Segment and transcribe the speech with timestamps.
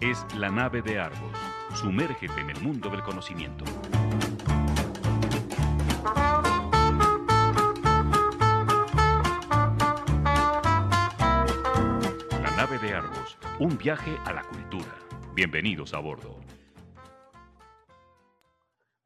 [0.00, 1.30] es la nave de Argos.
[1.74, 3.64] Sumérgete en el mundo del conocimiento.
[12.42, 14.96] La nave de Argos, un viaje a la cultura.
[15.34, 16.40] Bienvenidos a bordo.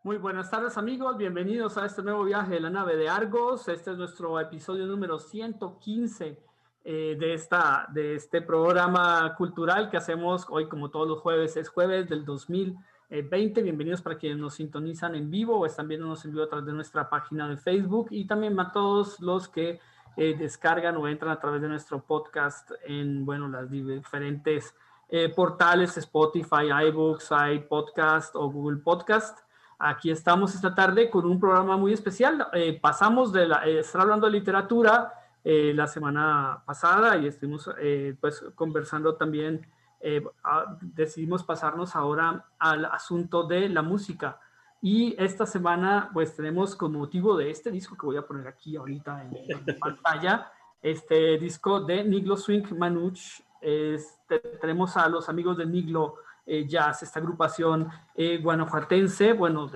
[0.04, 3.68] Muy buenas tardes amigos, bienvenidos a este nuevo viaje de la nave de Argos.
[3.68, 6.53] Este es nuestro episodio número 115
[6.86, 11.70] eh, de, esta, de este programa cultural que hacemos hoy como todos los jueves, es
[11.70, 13.62] jueves del 2020.
[13.62, 16.74] Bienvenidos para quienes nos sintonizan en vivo o están viéndonos en vivo a través de
[16.74, 19.80] nuestra página de Facebook y también a todos los que
[20.18, 24.74] eh, descargan o entran a través de nuestro podcast en, bueno, las diferentes
[25.08, 29.38] eh, portales Spotify, iBooks, iPodcast o Google Podcast.
[29.78, 32.46] Aquí estamos esta tarde con un programa muy especial.
[32.82, 38.42] pasamos de la, estar hablando de literatura eh, la semana pasada y estuvimos eh, pues
[38.54, 39.66] conversando también,
[40.00, 40.24] eh,
[40.80, 44.40] decidimos pasarnos ahora al asunto de la música.
[44.80, 48.76] Y esta semana pues tenemos con motivo de este disco que voy a poner aquí
[48.76, 50.50] ahorita en, pantalla,
[50.80, 53.42] este disco de Niglo Swing Manuch.
[53.60, 57.88] Este, tenemos a los amigos de Niglo Jazz, esta agrupación
[58.42, 59.32] guanajuatense.
[59.34, 59.70] Bueno,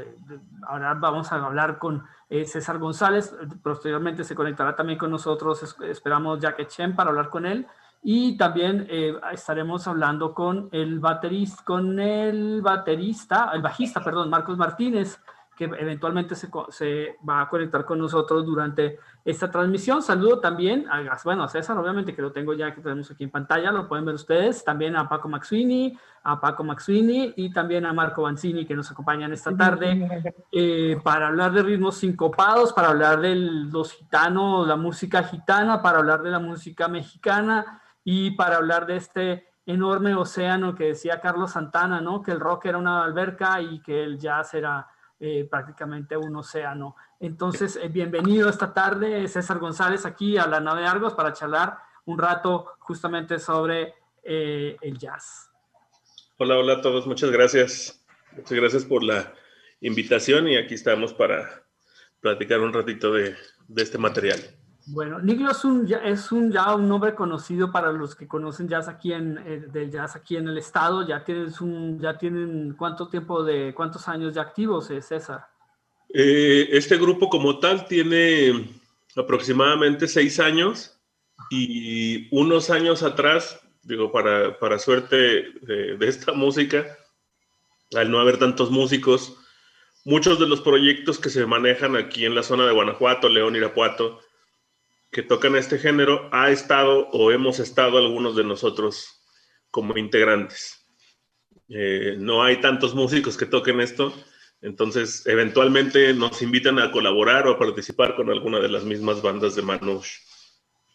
[0.66, 3.34] ahora vamos a hablar con eh, César González.
[3.62, 7.66] Posteriormente se conectará también con nosotros, esperamos Jack Chen para hablar con él.
[8.02, 14.56] Y también eh, estaremos hablando con el baterista, con el baterista, el bajista, perdón, Marcos
[14.56, 15.20] Martínez,
[15.56, 20.02] que eventualmente se, se, va a conectar con nosotros durante esta transmisión.
[20.02, 23.30] Saludo también a, bueno, a César, obviamente, que lo tengo ya que tenemos aquí en
[23.30, 27.92] pantalla, lo pueden ver ustedes, también a Paco Maxwini, a Paco Maxwini y también a
[27.92, 33.20] Marco Banzini, que nos acompañan esta tarde eh, para hablar de ritmos sincopados, para hablar
[33.20, 38.86] de los gitanos, la música gitana, para hablar de la música mexicana y para hablar
[38.86, 42.22] de este enorme océano que decía Carlos Santana, ¿no?
[42.22, 44.88] Que el rock era una alberca y que el jazz era
[45.20, 46.96] eh, prácticamente un océano.
[47.20, 52.18] Entonces, eh, bienvenido esta tarde, César González, aquí a la nave Argos para charlar un
[52.18, 55.50] rato justamente sobre eh, el jazz.
[56.38, 58.04] Hola, hola a todos, muchas gracias.
[58.36, 59.34] Muchas gracias por la
[59.80, 61.64] invitación y aquí estamos para
[62.20, 63.36] platicar un ratito de
[63.76, 64.57] este material.
[64.90, 68.88] Bueno, Niglo es un, es un ya un nombre conocido para los que conocen jazz
[68.88, 71.06] aquí en eh, del jazz aquí en el estado.
[71.06, 75.46] Ya tienes un, ya tienen cuánto tiempo de cuántos años de activos, eh, César.
[76.08, 78.66] Eh, este grupo como tal tiene
[79.14, 80.98] aproximadamente seis años
[81.50, 86.86] y unos años atrás, digo para, para suerte de, de esta música,
[87.94, 89.36] al no haber tantos músicos,
[90.06, 94.20] muchos de los proyectos que se manejan aquí en la zona de Guanajuato, León, Irapuato
[95.10, 99.22] que tocan este género ha estado o hemos estado algunos de nosotros
[99.70, 100.86] como integrantes.
[101.68, 104.12] Eh, no hay tantos músicos que toquen esto,
[104.60, 109.54] entonces eventualmente nos invitan a colaborar o a participar con alguna de las mismas bandas
[109.54, 110.20] de Manouche.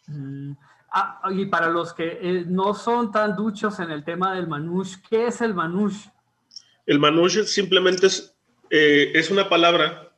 [0.06, 0.52] Mm,
[0.92, 4.98] ah, y para los que eh, no son tan duchos en el tema del Manouche,
[5.08, 6.10] ¿qué es el Manouche?
[6.86, 8.36] El Manouche simplemente es,
[8.70, 10.12] eh, es una palabra,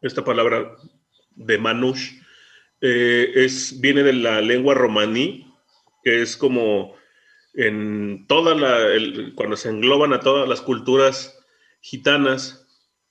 [0.00, 0.76] esta palabra
[1.34, 2.25] de Manouche,
[2.80, 5.52] eh, es, viene de la lengua romaní,
[6.02, 6.94] que es como
[7.54, 8.78] en toda la,
[9.34, 11.38] cuando se engloban a todas las culturas
[11.80, 12.66] gitanas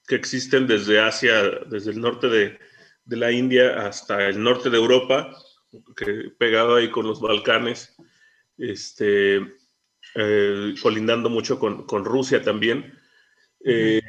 [0.07, 2.59] que existen desde Asia, desde el norte de,
[3.05, 5.35] de la India hasta el norte de Europa,
[6.37, 7.95] pegado ahí con los Balcanes,
[8.57, 9.37] este,
[10.15, 12.93] eh, colindando mucho con, con Rusia también.
[13.67, 14.01] Eh,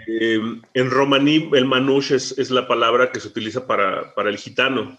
[0.75, 4.99] en romaní, el manush es, es, la palabra que se utiliza para, para el gitano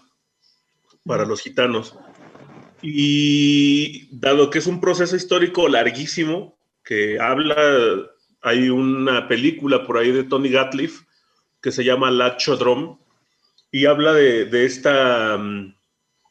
[1.08, 1.98] para los gitanos.
[2.80, 7.56] Y dado que es un proceso histórico larguísimo, que habla,
[8.42, 11.02] hay una película por ahí de Tony Gatliff
[11.60, 12.98] que se llama La Chodrom,
[13.72, 15.74] y habla de, esta mm,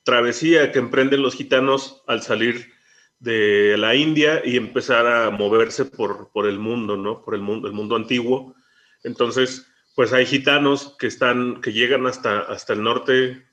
[0.05, 2.71] travesía que emprenden los gitanos al salir
[3.19, 7.23] de la India y empezar a moverse por, por el mundo, ¿no?
[7.23, 8.55] Por el mundo, el mundo antiguo.
[9.03, 13.46] Entonces, pues hay gitanos que están, que llegan hasta, hasta el norte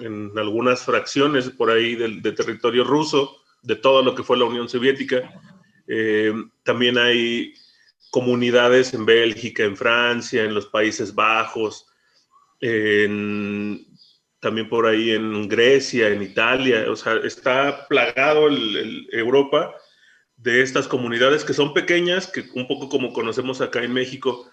[0.00, 4.68] en algunas fracciones por ahí del, territorio ruso, de todo lo que fue la Unión
[4.68, 5.30] Soviética.
[5.86, 6.32] Eh,
[6.62, 7.54] también hay
[8.10, 11.86] comunidades en Bélgica, en Francia, en los Países Bajos,
[14.40, 16.86] también por ahí en Grecia, en Italia.
[16.90, 19.74] O sea, está plagado el, Europa
[20.36, 24.50] de estas comunidades que son pequeñas, que un poco como conocemos acá en México,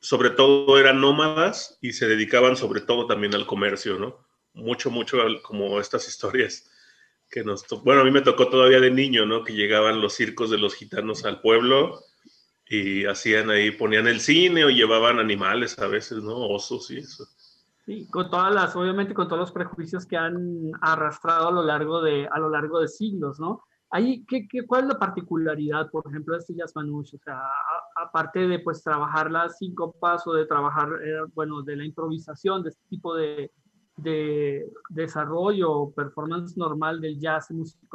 [0.00, 4.18] sobre todo eran nómadas y se dedicaban sobre todo también al comercio, ¿no?
[4.54, 6.68] Mucho, mucho como estas historias
[7.32, 9.42] que nos bueno, a mí me tocó todavía de niño, ¿no?
[9.42, 12.00] Que llegaban los circos de los gitanos al pueblo
[12.68, 16.36] y hacían ahí, ponían el cine o llevaban animales a veces, ¿no?
[16.36, 17.24] Osos y eso.
[17.86, 22.02] Sí, con todas las, obviamente con todos los prejuicios que han arrastrado a lo largo
[22.02, 23.62] de, a lo largo de siglos, ¿no?
[23.90, 26.72] Ahí, ¿qué, qué, cuál es la particularidad, por ejemplo, de este jazz?
[26.76, 27.42] O sea,
[27.96, 32.70] aparte de pues trabajar las cinco pasos, de trabajar, eh, bueno, de la improvisación, de
[32.70, 33.50] este tipo de,
[33.96, 37.48] de desarrollo o performance normal del jazz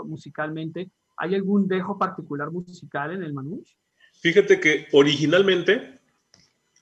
[0.03, 3.75] musicalmente, ¿hay algún dejo particular musical en el manouche?
[4.21, 5.99] Fíjate que originalmente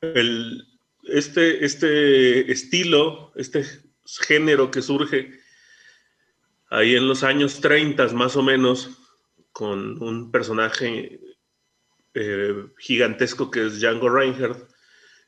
[0.01, 0.63] el,
[1.03, 3.65] este, este estilo, este
[4.27, 5.39] género que surge
[6.69, 9.01] ahí en los años 30 más o menos,
[9.51, 11.21] con un personaje
[12.13, 14.69] eh, gigantesco que es Django Reinhardt,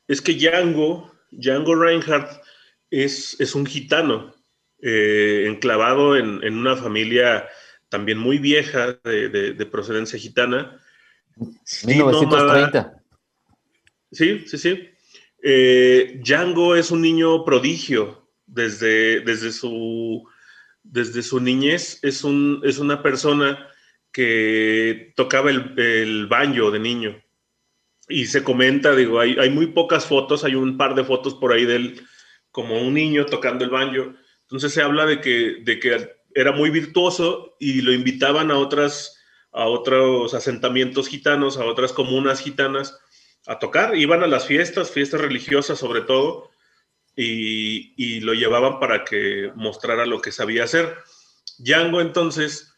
[0.08, 2.42] es que Django, Django Reinhardt
[2.90, 4.34] es, es un gitano,
[4.82, 7.48] eh, enclavado en, en, una familia
[7.90, 10.80] también muy vieja de, de, procedencia gitana.
[11.86, 13.04] 1930.
[14.12, 14.90] Sí, sí, sí.
[15.42, 20.28] Eh, Django es un niño prodigio desde, desde, su,
[20.84, 22.00] desde su niñez.
[22.04, 23.68] Es, un, es una persona
[24.12, 27.24] que tocaba el, el banjo de niño.
[28.10, 31.52] Y se comenta, digo, hay, hay, muy pocas fotos, hay un par de fotos por
[31.52, 32.08] ahí de él
[32.58, 34.16] como un niño tocando el banjo.
[34.42, 39.16] Entonces se habla de que, de que era muy virtuoso y lo invitaban a, otras,
[39.52, 43.00] a otros asentamientos gitanos, a otras comunas gitanas
[43.46, 43.96] a tocar.
[43.96, 46.50] Iban a las fiestas, fiestas religiosas sobre todo,
[47.16, 50.98] y, y lo llevaban para que mostrara lo que sabía hacer.
[51.60, 52.74] Django entonces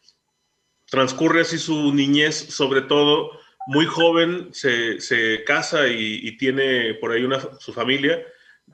[0.87, 3.31] transcurre así su niñez, sobre todo
[3.67, 8.21] muy joven, se, se casa y, tiene por ahí una, su familia.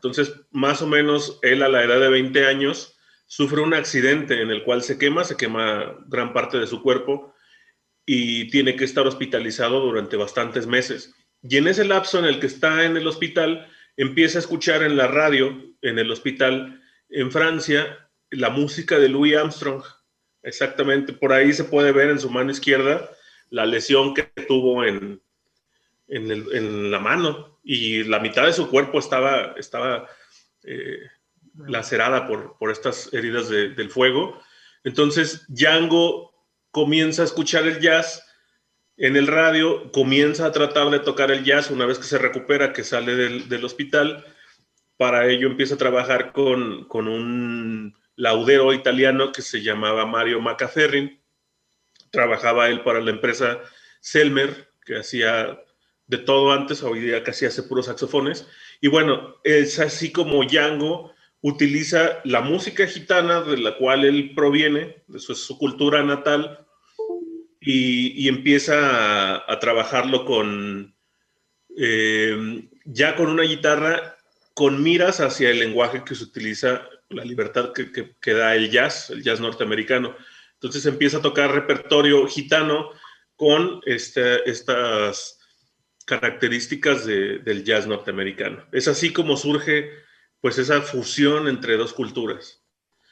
[0.05, 4.51] Entonces, más o menos, él a la edad de 20 años sufre un accidente en
[4.51, 7.33] el cual se quema, se quema gran parte de su cuerpo
[8.05, 11.15] y tiene que estar hospitalizado durante bastantes meses.
[11.41, 13.67] Y en ese lapso en el que está en el hospital,
[13.97, 19.35] empieza a escuchar en la radio, en el hospital en Francia, la música de Louis
[19.35, 19.83] Armstrong.
[20.43, 23.09] Exactamente, por ahí se puede ver en su mano izquierda
[23.49, 25.21] la lesión que tuvo en,
[26.07, 30.07] en, el, en la mano y la mitad de su cuerpo estaba, estaba
[30.63, 30.99] eh,
[31.67, 34.41] lacerada por, por estas heridas de, del fuego.
[34.83, 36.33] Entonces, Django
[36.71, 38.21] comienza a escuchar el jazz
[38.97, 42.71] en el radio, comienza a tratar de tocar el jazz una vez que se recupera,
[42.71, 44.23] que sale del, del hospital.
[44.97, 51.21] Para ello empieza a trabajar con, con un laudero italiano que se llamaba Mario Macaferrin.
[52.11, 53.59] Trabajaba él para la empresa
[53.99, 55.59] Selmer, que hacía
[56.07, 58.47] de todo antes, hoy día casi hace puros saxofones.
[58.81, 65.03] Y bueno, es así como Django utiliza la música gitana de la cual él proviene,
[65.13, 66.65] eso es su cultura natal,
[67.59, 70.95] y, y empieza a, a, trabajarlo con,
[71.77, 74.17] eh, ya con una guitarra,
[74.53, 78.69] con miras hacia el lenguaje que se utiliza la libertad que, que, que, da el
[78.69, 80.15] jazz, el jazz norteamericano.
[80.53, 82.91] Entonces empieza a tocar repertorio gitano
[83.35, 85.34] con este, estas
[86.05, 88.65] características de, del jazz norteamericano.
[88.71, 89.91] Es así como surge
[90.39, 92.63] pues esa fusión entre dos culturas.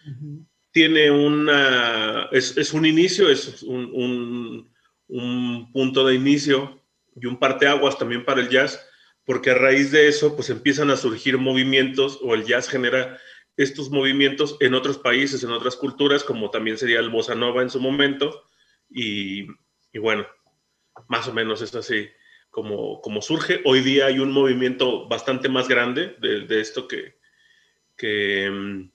[0.05, 0.47] Uh -huh.
[0.71, 4.73] Tiene una, es, es, un inicio, es un, un,
[5.07, 6.83] un punto de inicio
[7.15, 8.83] y un parteaguas también para el jazz,
[9.23, 13.19] porque a raíz de eso pues empiezan a surgir movimientos o el jazz genera
[13.55, 17.69] estos movimientos en otros países, en otras culturas, como también sería el bossa nova en
[17.69, 18.49] su momento.
[18.89, 19.47] Y,
[19.91, 20.25] y bueno,
[21.07, 22.09] más o menos es así
[22.53, 23.61] como, como, surge.
[23.65, 27.17] Hoy día hay un movimiento bastante más grande de, de esto que,
[27.97, 28.87] que,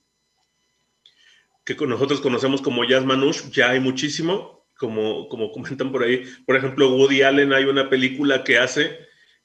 [1.65, 3.51] que, nosotros conocemos como jazz manouche.
[3.51, 6.23] Ya hay muchísimo, como, como comentan por ahí.
[6.45, 8.97] Por ejemplo, Woody Allen hay una película que hace,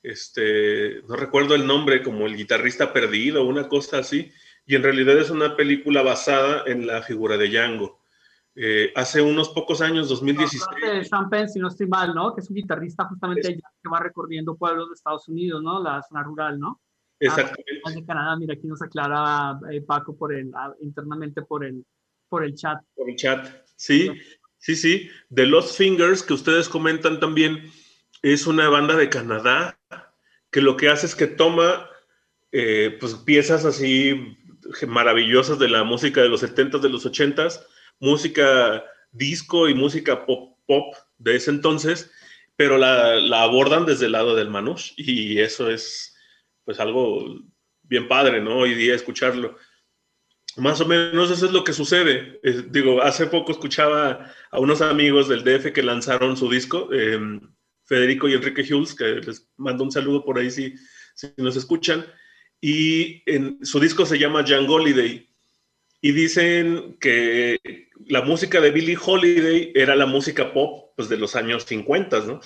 [0.04, 4.32] este, no recuerdo el nombre, como el guitarrista perdido, una cosa así
[4.66, 8.00] y en realidad es una película basada en la figura de Django.
[8.56, 10.62] Eh, hace unos pocos años, 2016.
[10.70, 12.34] No, de Sean Penn, si no estoy mal, ¿no?
[12.34, 15.82] Que es un guitarrista justamente es, que va recorriendo pueblos de Estados Unidos, ¿no?
[15.82, 16.80] La zona rural, ¿no?
[17.18, 17.80] Exactamente.
[17.84, 21.84] Ah, de Canadá, mira, aquí nos aclara eh, Paco por el, ah, internamente por el,
[22.28, 22.78] por el chat.
[22.94, 24.10] Por el chat, sí,
[24.58, 25.10] sí, sí.
[25.32, 27.70] The Lost Fingers, que ustedes comentan también,
[28.22, 29.78] es una banda de Canadá
[30.50, 31.90] que lo que hace es que toma
[32.52, 34.38] eh, pues piezas así
[34.86, 37.60] maravillosas de la música de los 70s, de los 80s,
[38.00, 42.10] música disco y música pop, pop de ese entonces,
[42.56, 46.16] pero la, abordan desde el lado del manouche y eso es
[46.64, 47.40] pues algo
[47.82, 48.58] bien padre, ¿no?
[48.58, 49.56] Hoy día escucharlo.
[50.56, 52.40] más o menos eso es lo que sucede.
[52.70, 57.40] digo, hace poco escuchaba a unos amigos del DF que lanzaron su disco, em,
[57.84, 60.74] Federico y Enrique Hulz, que les mando un saludo por ahí si,
[61.14, 62.06] si nos escuchan.
[62.60, 65.28] Y en, su disco se llama Young Holiday.
[66.04, 67.58] Y dicen que
[68.08, 72.40] la música de Billie Holiday era la música pop pues, de los años 50, ¿no?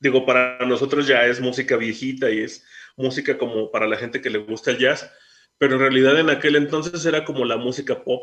[0.00, 2.64] Digo, para nosotros ya es música viejita y es
[2.96, 5.12] música como para la gente que le gusta el jazz,
[5.58, 8.22] pero en realidad en aquel entonces era como la música pop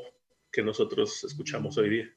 [0.52, 2.10] que nosotros escuchamos hoy día.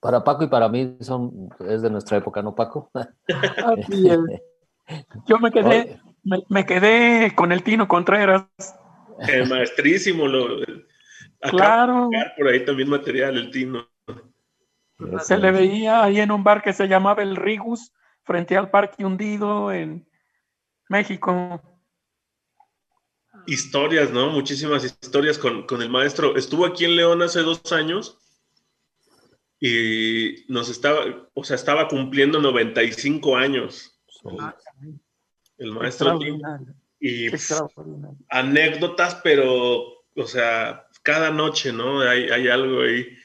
[0.00, 2.90] para, Paco y para mí son, es de nuestra época, ¿no, Paco?
[5.28, 6.00] Yo me quedé,
[6.48, 8.48] me, quedé con el Tino Contreras.
[9.28, 10.58] El maestrísimo, lo,
[11.50, 12.10] claro.
[12.36, 13.88] Por ahí también material, el Tino.
[15.20, 19.04] Se le veía ahí en un bar que se llamaba El Rigus, frente al Parque
[19.04, 20.06] Hundido en
[20.88, 21.60] México.
[23.46, 24.30] Historias, ¿no?
[24.30, 26.36] Muchísimas historias con, el maestro.
[26.36, 28.18] Estuvo aquí en León hace dos años
[29.58, 31.00] y nos estaba,
[31.34, 34.00] o sea, estaba cumpliendo 95 años.
[35.58, 36.18] El maestro.
[37.00, 37.28] Y
[38.28, 42.00] anécdotas, pero, o sea, cada noche, ¿no?
[42.00, 43.18] Hay, algo ahí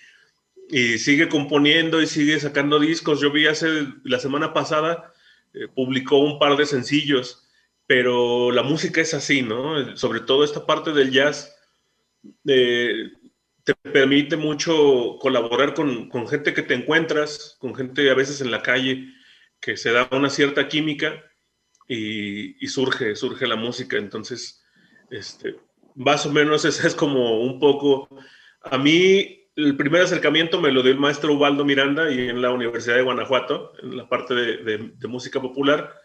[0.69, 3.21] y sigue componiendo y sigue sacando discos.
[3.21, 5.13] Yo vi hace la semana pasada,
[5.53, 7.47] eh, publicó un par de sencillos,
[7.85, 9.95] pero la música es así, ¿no?
[9.95, 11.55] Sobre todo esta parte del jazz
[12.47, 13.11] eh,
[13.63, 18.61] te permite mucho colaborar con, gente que te encuentras, con gente a veces en la
[18.61, 19.13] calle,
[19.61, 21.23] que se da una cierta química
[21.87, 23.97] y surge, surge la música.
[23.97, 24.61] Entonces,
[25.09, 25.55] este,
[25.97, 28.07] más o menos esa es como un poco,
[28.61, 32.51] a mí el primer acercamiento me lo dio el maestro Ubaldo Miranda y en la
[32.51, 35.95] Universidad de Guanajuato, en la parte de, música popular,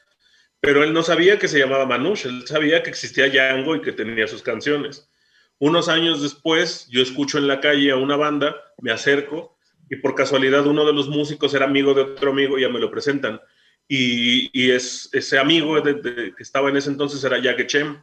[0.59, 3.93] pero él no sabía que se llamaba Manush, él sabía que existía Django y que
[3.93, 5.11] tenía sus canciones.
[5.59, 9.59] Unos años después, yo escucho en la calle a una banda, me acerco
[9.91, 12.81] y por casualidad uno de los músicos era amigo de otro amigo y ya me
[12.81, 13.41] lo presentan.
[13.87, 18.01] Y, es, ese amigo que estaba en ese entonces era Jack Chem,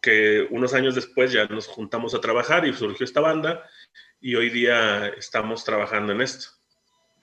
[0.00, 3.62] que unos años después ya nos juntamos a trabajar y surgió esta banda
[4.20, 6.48] y hoy día estamos trabajando en esto.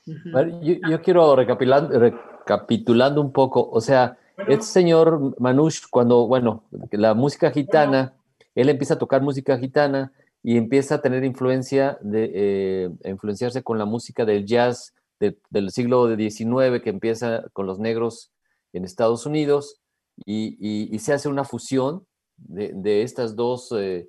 [0.06, 4.18] Yo, quiero recapitulando, recapitulando un poco, o sea,
[4.48, 8.14] este señor Manush, cuando, bueno, la música gitana,
[8.56, 13.78] él empieza a tocar música gitana y empieza a tener influencia, de, eh, influenciarse con
[13.78, 18.32] la música del jazz del siglo XIX, que empieza con los negros
[18.72, 19.82] en Estados Unidos,
[20.26, 22.06] y, se hace una fusión
[22.38, 24.08] de, estas dos eh,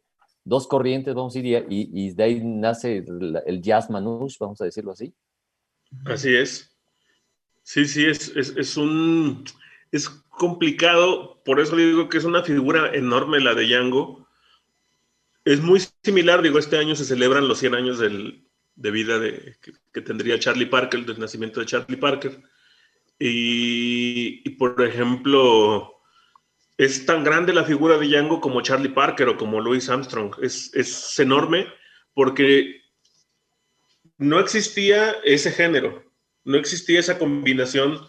[0.49, 3.05] dos corrientes, vamos a decir, y, de ahí nace
[3.47, 5.13] el, jazz manouche, vamos a decirlo así.
[6.07, 6.75] Así es.
[7.63, 9.45] Sí, sí, es, es, un...
[9.93, 14.27] Es complicado, por eso digo que es una figura enorme la de Django.
[15.45, 19.57] Es muy similar, digo, este año se celebran los 100 años de vida de,
[19.93, 22.43] que, tendría Charlie Parker, del nacimiento de Charlie Parker.
[23.19, 25.98] y por ejemplo,
[26.79, 30.37] es tan grande la figura de Django como Charlie Parker o como Louis Armstrong.
[30.41, 31.67] Es, enorme
[32.15, 32.83] porque
[34.17, 36.05] no existía ese género,
[36.45, 38.01] no existía esa combinación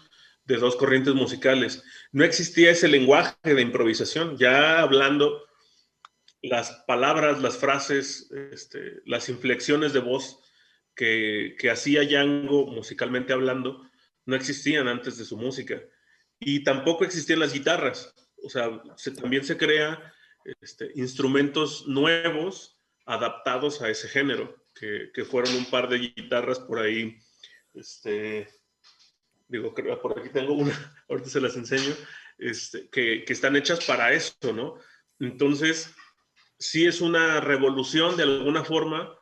[0.44, 4.38] de dos corrientes musicales, no existía ese lenguaje de improvisación.
[4.38, 5.42] Ya hablando,
[6.40, 10.38] las palabras, las frases, este, las inflexiones de voz
[10.94, 13.84] que, que hacía Django musicalmente hablando,
[14.26, 15.82] no existían antes de su música.
[16.38, 18.82] Y tampoco existían las guitarras o sea,
[19.20, 20.12] también se crea
[20.60, 26.78] este, instrumentos nuevos adaptados a ese género, que, que, fueron un par de guitarras por
[26.78, 27.18] ahí,
[27.74, 28.48] este,
[29.48, 30.72] digo, por aquí tengo una,
[31.08, 31.94] ahorita se las enseño,
[32.38, 34.76] este, que, que están hechas para eso, ¿no?
[35.18, 35.92] Entonces,
[36.58, 39.14] sí es una revolución de alguna forma,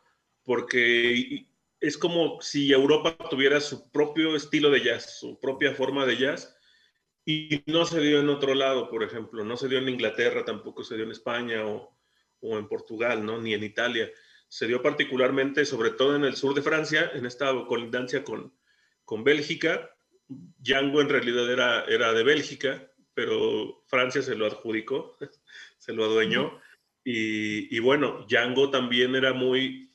[0.45, 1.47] porque
[1.81, 6.58] es como si Europa tuviera su propio estilo de jazz, su propia forma de jazz,
[7.31, 10.83] y no se dio en otro lado, por ejemplo, no se dio en Inglaterra, tampoco
[10.83, 11.95] se dio en España o,
[12.41, 13.39] o en Portugal, ¿no?
[13.39, 14.11] ni en Italia.
[14.49, 18.55] Se dio particularmente, sobre todo en el sur de Francia, en esta colindancia con,
[19.05, 19.95] con Bélgica.
[20.27, 25.19] Django en realidad era, era de Bélgica, pero Francia se lo adjudicó,
[25.77, 26.59] se lo adueñó.
[27.05, 29.93] Y, y, bueno, Django también era muy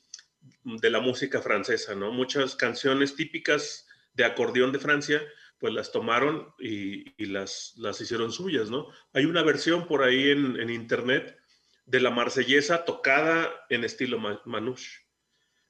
[0.63, 2.11] de la música francesa, ¿no?
[2.11, 5.23] Muchas canciones típicas de acordeón de Francia
[5.63, 8.89] pues las tomaron y, las, las hicieron suyas, ¿no?
[9.13, 11.39] Hay una versión por ahí en, internet
[11.85, 15.05] de la marsellesa tocada en estilo manouche.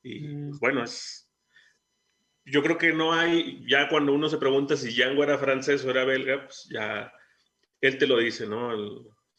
[0.02, 0.58] Y mm.
[0.58, 1.32] bueno, es,
[2.44, 5.92] yo creo que no hay, ya cuando uno se pregunta si Django era francés o
[5.92, 7.14] era belga, pues ya
[7.80, 8.74] él te lo dice, ¿no?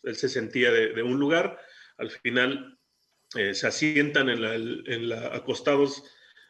[0.04, 1.58] Él, se sentía de, un lugar,
[1.98, 2.78] al final
[3.34, 6.04] eh, se asientan en la, acostados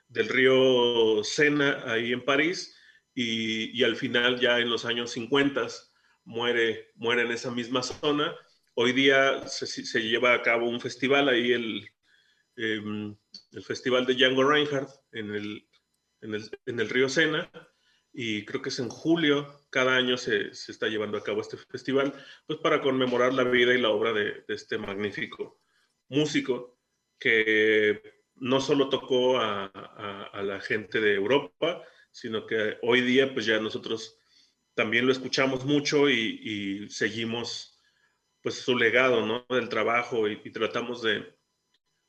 [0.08, 2.76] del río Sena, ahí en París,
[3.14, 5.66] y, al final ya en los años 50
[6.24, 8.34] muere, muere en esa misma zona.
[8.74, 11.88] Hoy día se, lleva a cabo un festival ahí, el,
[12.56, 13.16] em,
[13.52, 15.68] el Festival de Django Reinhardt, en el,
[16.22, 17.50] en el, en el río Sena,
[18.12, 21.56] y creo que es en julio, cada año se, se, está llevando a cabo este
[21.56, 22.12] festival,
[22.46, 25.60] pues para conmemorar la vida y la obra de, este magnífico
[26.08, 26.78] músico
[27.18, 31.82] que no solo tocó a, a, la gente de Europa,
[32.14, 34.16] sino que hoy día pues ya nosotros
[34.74, 36.40] también lo escuchamos mucho y,
[36.84, 37.82] y seguimos
[38.40, 39.44] pues su legado, ¿no?
[39.48, 41.36] Del trabajo y, tratamos de,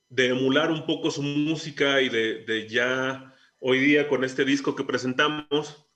[0.10, 4.76] de, emular un poco su música y de, de ya hoy día con este disco
[4.76, 5.88] que presentamos,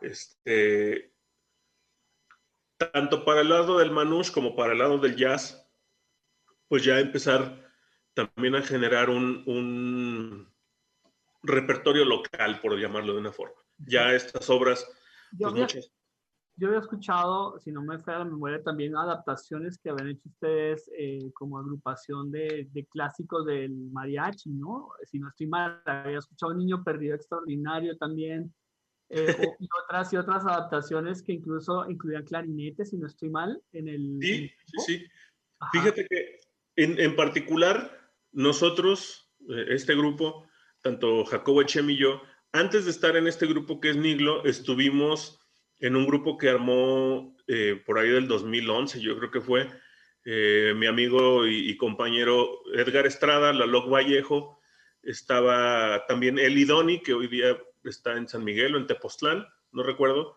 [0.00, 1.12] este,
[2.76, 5.68] tanto para el lado del manouche como para el lado del jazz,
[6.68, 7.68] pues ya empezar
[8.14, 10.53] también a generar un,
[11.44, 13.54] repertorio local, por llamarlo de una forma.
[13.78, 14.86] Ya estas obras,
[15.32, 15.84] yo, pues había,
[16.56, 20.90] yo había escuchado, si no me falla la memoria, también adaptaciones que habían hecho ustedes
[20.96, 24.90] eh, como agrupación de, de, clásicos del mariachi, ¿no?
[25.04, 28.54] Si no estoy mal, había escuchado Un Niño Perdido Extraordinario también.
[29.10, 29.26] Eh,
[29.60, 34.18] y, otras, y otras adaptaciones que incluso incluían clarinetes, si no estoy mal, en el...
[34.20, 35.06] Sí, sí, sí.
[35.72, 36.40] Fíjate que
[36.76, 37.98] en, en, particular
[38.32, 40.46] nosotros, eh, este grupo,
[40.84, 42.22] tanto Jacobo Echem y yo,
[42.52, 45.40] antes de estar en este grupo que es Niglo, estuvimos
[45.80, 49.68] en un grupo que armó eh, por ahí del 2011, yo creo que fue,
[50.26, 54.58] mi amigo y, y, compañero Edgar Estrada, Laloc Vallejo,
[55.02, 59.82] estaba también Eli Doni, que hoy día está en San Miguel o en Tepoztlán, no
[59.82, 60.36] recuerdo,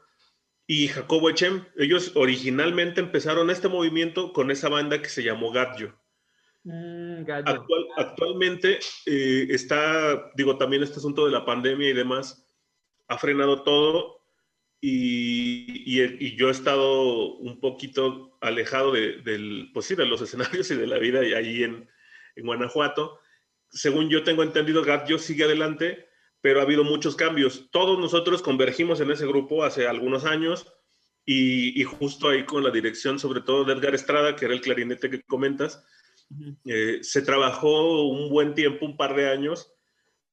[0.65, 1.65] y Jacobo Echem.
[1.77, 5.93] Ellos originalmente empezaron este movimiento con esa banda que se llamó Gadjo.
[6.69, 7.23] Mm,
[7.95, 12.45] actualmente eh, está, digo, también este asunto de la pandemia y demás
[13.07, 14.19] ha frenado todo
[14.81, 20.69] y, y, yo he estado un poquito alejado de, del, pues sí, de los escenarios
[20.69, 21.89] y de la vida ahí en,
[22.35, 23.17] en Guanajuato.
[23.69, 26.09] Según yo tengo entendido, Gadjo sigue adelante,
[26.41, 27.69] pero ha habido muchos cambios.
[27.71, 30.67] Todos nosotros convergimos en ese grupo hace algunos años
[31.25, 35.09] y, justo ahí con la dirección, sobre todo de Edgar Estrada, que era el clarinete
[35.09, 35.85] que comentas,
[36.65, 39.73] eh, se trabajó un buen tiempo, un par de años,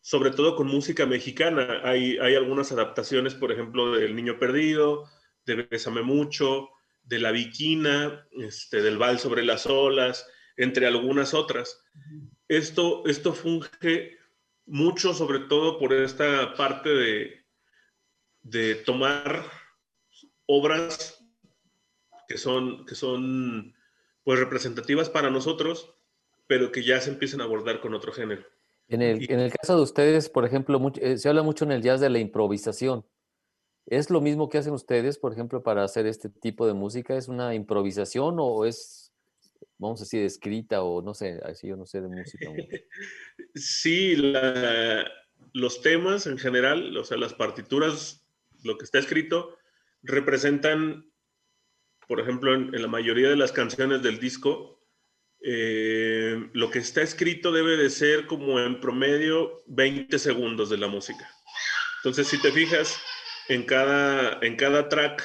[0.00, 1.80] sobre todo con música mexicana.
[1.84, 5.08] Hay, hay algunas adaptaciones, por ejemplo, del Niño Perdido,
[5.46, 6.70] de Bésame Mucho,
[7.02, 10.26] de La Viquina, este, del Val sobre las olas,
[10.56, 11.82] entre algunas otras.
[12.48, 14.18] Esto, esto funge
[14.66, 17.44] mucho, sobre todo por esta parte de,
[18.42, 19.44] de tomar
[20.46, 21.24] obras
[22.28, 23.74] que son, que son
[24.24, 25.94] pues representativas para nosotros,
[26.46, 28.44] pero que ya se empiezan a abordar con otro género.
[28.88, 31.82] En el, en el caso de ustedes, por ejemplo, eh, se habla mucho en el
[31.82, 33.06] jazz de la improvisación.
[33.86, 37.16] ¿Es lo mismo que hacen ustedes, por ejemplo, para hacer este tipo de música?
[37.16, 39.04] ¿Es una improvisación o es
[39.78, 42.46] vamos a decir, escrita o no sé, así yo no sé de música.
[43.54, 44.16] Sí,
[45.52, 48.26] los temas en general, o sea, las partituras,
[48.64, 49.56] lo que está escrito,
[50.02, 51.10] representan,
[52.08, 54.80] por ejemplo, en, la mayoría de las canciones del disco,
[55.42, 60.88] eh, lo que está escrito debe de ser como en promedio 20 segundos de la
[60.88, 61.28] música.
[61.98, 62.98] Entonces, si te fijas,
[63.48, 65.22] en cada, en cada track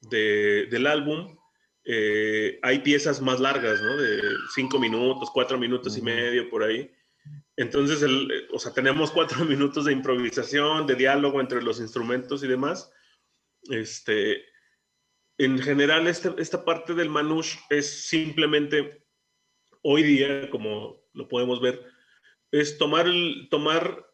[0.00, 1.36] del álbum,
[1.84, 3.96] eh, hay piezas más largas, ¿no?
[3.96, 4.20] De
[4.54, 6.90] cinco minutos, cuatro minutos y medio por ahí.
[7.56, 12.48] Entonces, el, o sea, tenemos cuatro minutos de improvisación, de diálogo entre los instrumentos y
[12.48, 12.92] demás.
[13.70, 14.44] Este,
[15.38, 19.06] en general, este, esta parte del manouche es simplemente,
[19.82, 21.86] hoy día, como lo podemos ver,
[22.50, 24.04] es tomar, el, tomar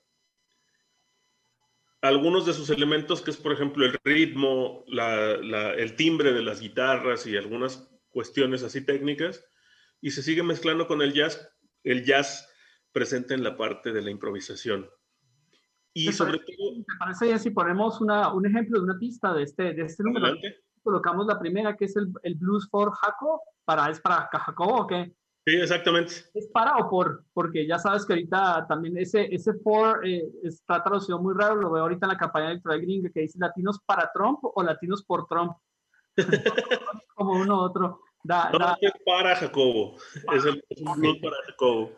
[2.03, 7.27] algunos de sus elementos, que es por ejemplo el ritmo, el timbre de las guitarras
[7.27, 9.43] y algunas cuestiones así técnicas,
[10.03, 11.49] y se sigue mezclando con el jazz,
[11.85, 12.51] el jazz
[12.93, 14.91] presente en la parte de la improvisación.
[15.95, 16.77] Y sobre todo...
[16.77, 20.37] Me parece si ponemos una, un ejemplo de una pista de este, de este número.
[20.85, 24.87] Colocamos la primera, que es el, el Blues for Jaco, para, ¿es para Jacobo o
[24.87, 25.13] qué?
[25.47, 26.15] Sí, exactamente.
[26.33, 27.25] ¿Es para o por?
[27.35, 31.71] Porque ya sabes que ahorita también ese, ese for eh, está traducido muy raro, lo
[31.71, 35.27] veo ahorita en la campaña electoral gringa que dice latinos para Trump o latinos por
[35.27, 35.53] Trump.
[37.15, 38.01] Como uno u otro.
[38.23, 39.97] Da, no, es para Jacobo.
[40.35, 41.93] Es, el, es para Jacobo.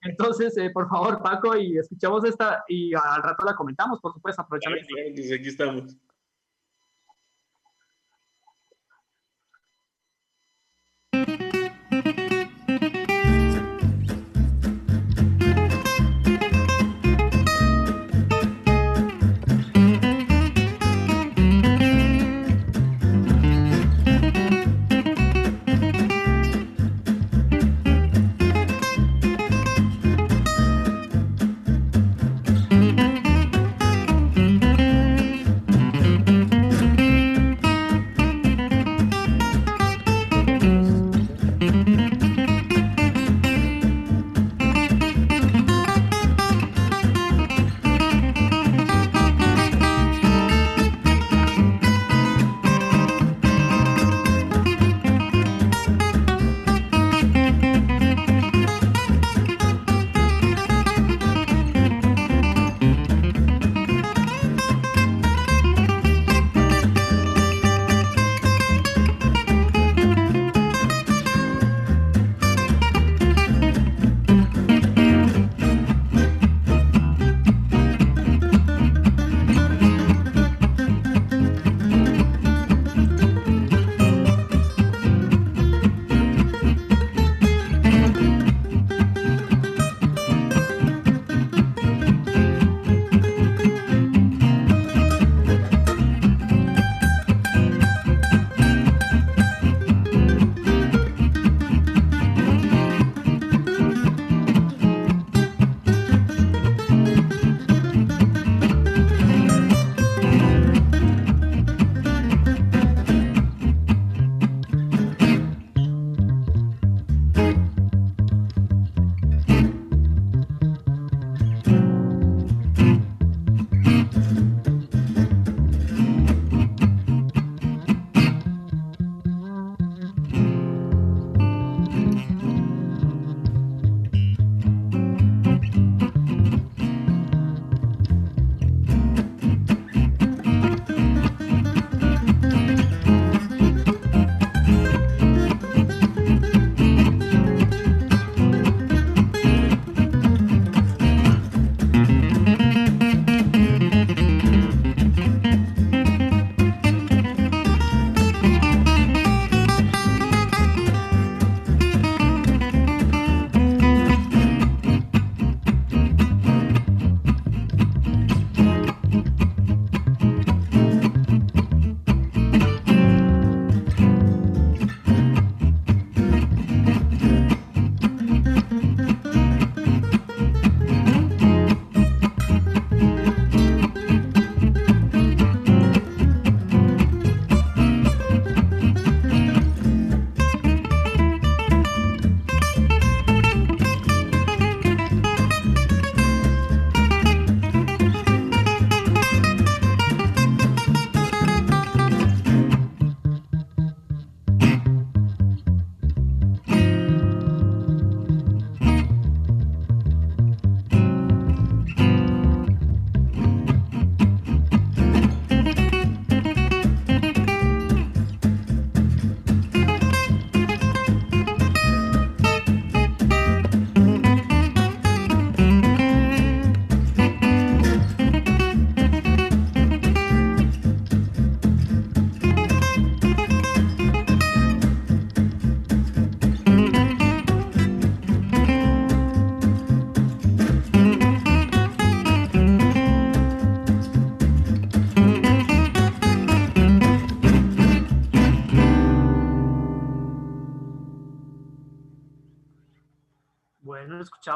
[0.00, 4.42] Entonces, eh, por favor, Paco, y escuchamos esta y al rato la comentamos, por supuesto.
[4.42, 4.76] Aprovechando.
[4.76, 5.96] aquí estamos.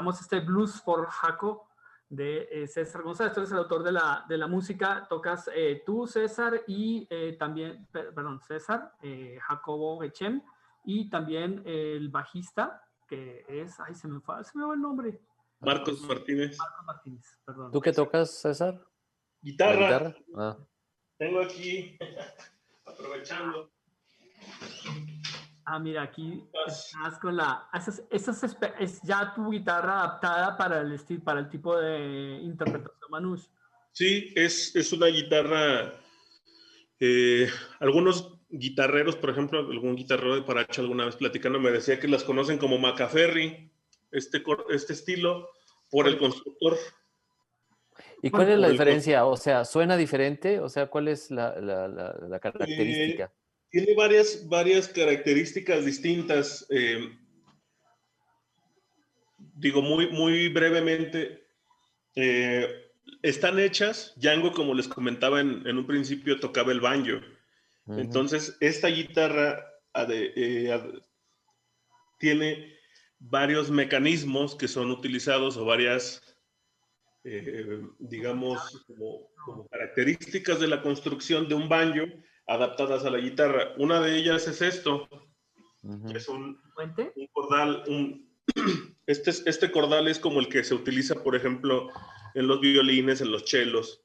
[0.01, 1.69] Bueno, escuchamos este Blues for Jaco
[2.09, 3.35] de eh, César González.
[3.35, 5.07] Tú eres el autor de la, de la música.
[5.11, 8.95] Tocas eh, tú, César, y eh, también, perdón, César,
[9.43, 10.43] Jacobo Echem,
[10.85, 15.21] y también el bajista, que es, ay, se me fue, se me va el nombre.
[15.61, 16.57] Marcos Martínez.
[16.57, 17.71] Marcos Martínez, perdón.
[17.71, 18.81] ¿Tú qué tocas, César?
[19.43, 19.75] Guitarra.
[19.75, 20.15] ¿Guitarra?
[20.35, 20.57] Ah.
[21.19, 21.99] Tengo aquí,
[22.87, 23.71] aprovechando.
[25.73, 27.69] Ah, mira, aquí estás con la.
[27.73, 28.33] Esa
[28.81, 33.45] es, ya tu guitarra adaptada para el, estilo, para el tipo de interpretación Manush.
[33.93, 35.95] Sí, es, es una guitarra.
[36.99, 42.09] Eh, algunos guitarreros, por ejemplo, algún guitarrero de Paracho alguna vez platicando me decía que
[42.09, 43.71] las conocen como Macaferri,
[44.11, 45.51] este, este estilo,
[45.89, 46.77] por el constructor.
[48.23, 49.25] ¿Y cuál es la diferencia?
[49.25, 50.59] O sea, ¿suena diferente?
[50.59, 53.27] O sea, ¿cuál es la, la, la, característica?
[53.27, 53.40] Eh,
[53.71, 56.67] tiene varias, varias características distintas.
[56.71, 57.17] Eh,
[59.55, 61.47] digo muy, muy brevemente,
[62.17, 62.69] eh,
[63.23, 67.21] están hechas, Django, como les comentaba en, un principio, tocaba el banjo.
[67.87, 69.67] Entonces, esta guitarra
[70.09, 70.93] eh,
[72.19, 72.77] tiene
[73.19, 76.23] varios mecanismos que son utilizados o varias,
[77.99, 82.07] digamos, como, características de la construcción de un banjo
[82.51, 83.75] adaptadas a la guitarra.
[83.79, 85.09] Una de ellas es esto.
[86.13, 87.85] Es un, un cordal.
[89.07, 91.89] este, este cordal es como el que se utiliza, por ejemplo,
[92.35, 94.03] en los violines, en los chelos.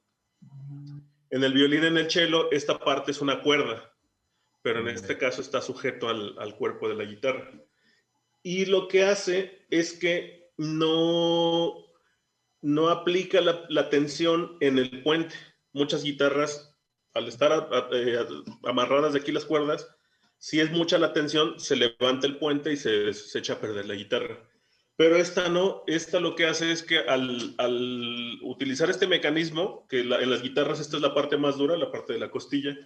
[1.31, 3.91] En el violín, en el chelo, esta parte es una cuerda,
[4.61, 7.51] pero en este caso está sujeto al, cuerpo de la guitarra.
[8.43, 11.73] Y lo que hace es que no,
[12.61, 15.35] no aplica la, la tensión en el puente.
[15.73, 16.74] Muchas guitarras
[17.15, 18.19] al estar eh,
[18.65, 19.87] amarradas de aquí las cuerdas,
[20.37, 23.95] si es mucha la tensión, se levanta el puente y se, echa a perder la
[23.95, 24.37] guitarra.
[24.97, 27.55] Pero esta no, esta lo que hace es que al,
[28.43, 32.13] utilizar este mecanismo, que en las guitarras esta es la parte más dura, la parte
[32.13, 32.77] de la costilla,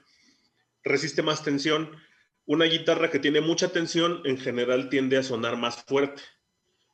[0.84, 1.92] resiste más tensión.
[2.46, 6.22] Una guitarra que tiene mucha tensión en general tiende a sonar más fuerte.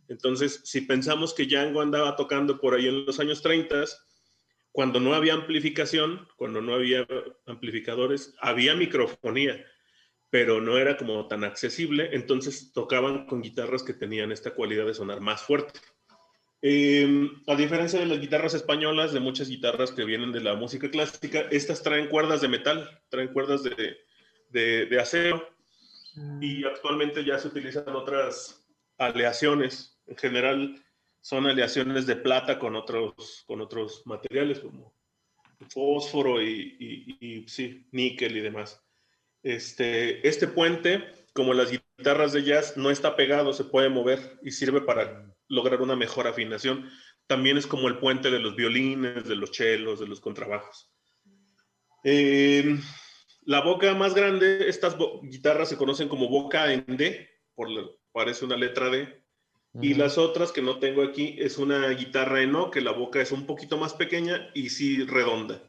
[0.08, 3.86] Entonces, si pensamos que Django andaba tocando por ahí en los años 30,
[4.76, 7.08] cuando no había amplificación, cuando no había
[7.46, 9.66] amplificadores, había microfonía,
[10.30, 14.94] pero no era como tan accesible, entonces tocaban con guitarras que tenían esta cualidad de
[14.94, 15.80] sonar más fuerte.
[16.62, 20.92] Em, a diferencia de las guitarras españolas, de muchas guitarras que vienen de la música
[20.92, 23.96] clásica, estas traen cuerdas de metal, traen cuerdas de,
[24.52, 25.48] de acero
[26.42, 29.98] y actualmente ya se utilizan otras aleaciones.
[30.06, 30.85] En general,
[31.26, 34.94] son aleaciones de plata con otros, con otros materiales como
[35.72, 38.80] fósforo y, sí, níquel y demás.
[39.42, 44.52] Este, este puente, como las guitarras de jazz, no está pegado, se puede mover y
[44.52, 46.92] sirve para lograr una mejor afinación.
[47.26, 50.94] También es como el puente de los violines, de los chelos, de los contrabajos.
[52.04, 52.80] Em,
[53.46, 57.68] la boca más grande, estas guitarras se conocen como boca en D, por
[58.12, 59.25] parece una letra D,
[59.82, 63.22] y las otras que no tengo aquí es una guitarra en O, que la boca
[63.22, 65.62] es un poquito más pequeña y sí redonda.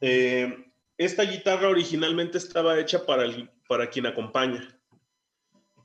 [0.00, 4.68] Eh, esta guitarra originalmente estaba hecha para, el, para quien acompaña.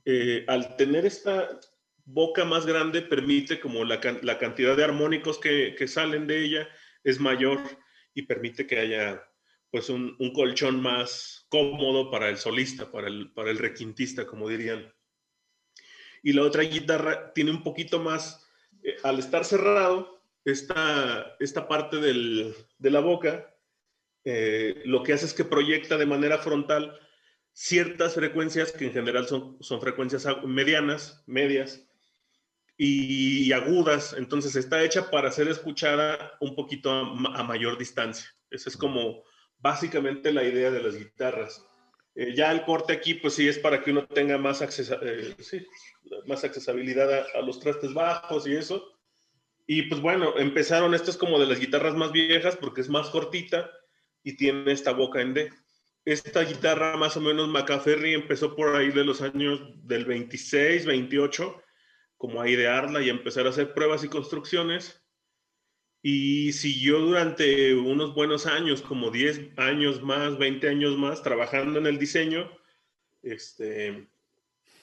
[0.04, 1.60] Eh, al tener esta
[2.04, 6.68] boca más grande permite como la, la cantidad de armónicos que, que, salen de ella
[7.04, 7.60] es mayor
[8.14, 9.22] y permite que haya
[9.70, 14.48] pues un, un colchón más cómodo para el solista, para el, para el requintista, como
[14.48, 14.92] dirían
[16.22, 18.46] y la otra guitarra tiene un poquito más,
[18.82, 23.54] eh, al estar cerrado, esta, esta parte del, de la boca,
[24.24, 26.98] eh, lo que hace es que proyecta de manera frontal
[27.52, 31.86] ciertas frecuencias que en general son, son frecuencias medianas, medias
[32.76, 38.26] y, agudas, entonces está hecha para ser escuchada un poquito a, a mayor distancia.
[38.50, 39.22] Esa es como
[39.58, 41.62] básicamente la idea de las guitarras.
[42.20, 45.34] Eh, ya el corte aquí, pues sí, es para que uno tenga más, eh,
[46.26, 48.92] más accesibilidad a, los trastes bajos y eso.
[49.66, 53.08] Y pues bueno, empezaron, esto es como de las guitarras más viejas porque es más
[53.08, 53.70] cortita
[54.22, 55.50] y tiene esta boca en D.
[56.04, 61.62] Esta guitarra más o menos Macaferri empezó por ahí de los años del 26, 28,
[62.18, 64.99] como a idearla y empezar a hacer pruebas y construcciones
[66.02, 71.86] y siguió durante unos buenos años, como 10 años más, 20 años más, trabajando en
[71.86, 72.50] el diseño
[73.22, 74.08] este,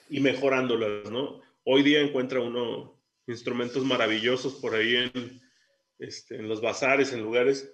[0.10, 1.42] y mejorándolas, ¿no?
[1.64, 5.42] Hoy día encuentra uno instrumentos maravillosos por ahí en,
[6.00, 7.74] este, en los bazares, en lugares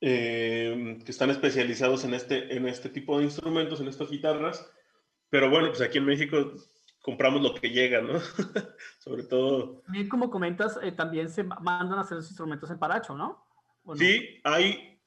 [0.00, 4.70] eh, que están especializados en este, en este tipo de instrumentos, en estas guitarras.
[5.28, 6.54] Pero bueno, pues aquí en México
[7.02, 8.20] compramos lo que llega, ¿no?
[8.98, 9.82] Sobre todo.
[9.84, 13.46] También como comentas, eh, también se mandan a hacer los instrumentos en Paracho, ¿no?
[13.96, 15.00] Sí, hay,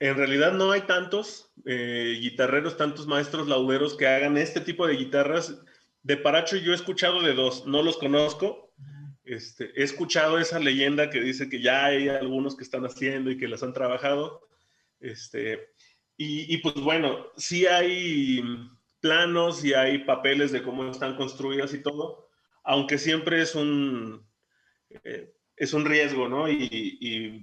[0.00, 4.96] en realidad no hay tantos eh, guitarreros, tantos maestros lauderos que hagan este tipo de
[4.96, 5.62] guitarras.
[6.02, 8.74] De Paracho yo he escuchado de dos, no los conozco.
[9.24, 13.38] Este, he escuchado esa leyenda que dice que ya hay algunos que están haciendo y
[13.38, 14.46] que las han trabajado.
[15.00, 15.70] Este,
[16.16, 18.42] y, y pues bueno, sí hay
[19.06, 22.28] planos y hay papeles de cómo están construidas y todo,
[22.64, 24.26] aunque siempre es un,
[25.04, 26.50] eh, es un riesgo, ¿no?
[26.50, 27.42] Y,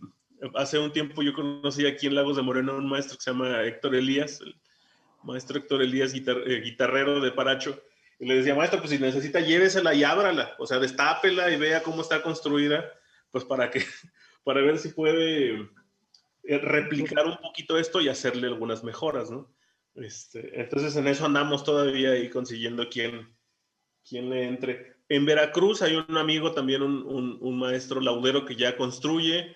[0.56, 3.64] hace un tiempo yo conocí aquí en Lagos de Moreno un maestro que se llama
[3.64, 4.54] Héctor Elías, el
[5.24, 7.82] maestro Héctor Elías, eh, guitarrero de Paracho,
[8.20, 11.82] y le decía, maestro, pues si necesita, llévesela y ábrala, o sea, destápela y vea
[11.82, 12.84] cómo está construida,
[13.32, 13.80] pues para que,
[14.44, 15.62] para ver si puede
[16.44, 19.50] eh, replicar un poquito esto y hacerle algunas mejoras, ¿no?
[19.96, 23.36] Este, entonces en eso andamos todavía ahí consiguiendo quién,
[24.08, 24.94] quién le entre.
[25.10, 29.56] En Veracruz hay un amigo también, un, un, maestro laudero que ya construye.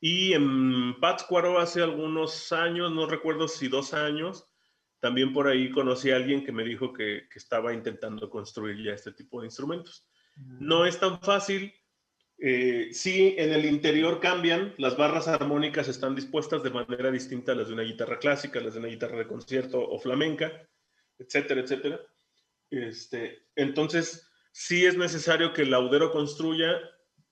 [0.00, 4.46] Y en Pátzcuaro hace algunos años, no recuerdo si dos años,
[5.00, 8.92] también por ahí conocí a alguien que me dijo que, que estaba intentando construir ya
[8.92, 10.06] este tipo de instrumentos.
[10.36, 11.72] No es tan fácil,
[12.38, 17.54] eh, sí, en el interior cambian, las barras armónicas están dispuestas de manera distinta a
[17.54, 20.52] las de una guitarra clásica, las de una guitarra de concierto o flamenca,
[21.18, 22.00] etcétera, etcétera.
[22.70, 26.72] Este, entonces, sí es necesario que el laudero construya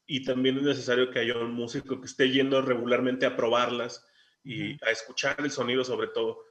[0.06, 4.06] y también es necesario que haya un músico que esté yendo regularmente a probarlas
[4.44, 6.44] y a escuchar el sonido sobre todo.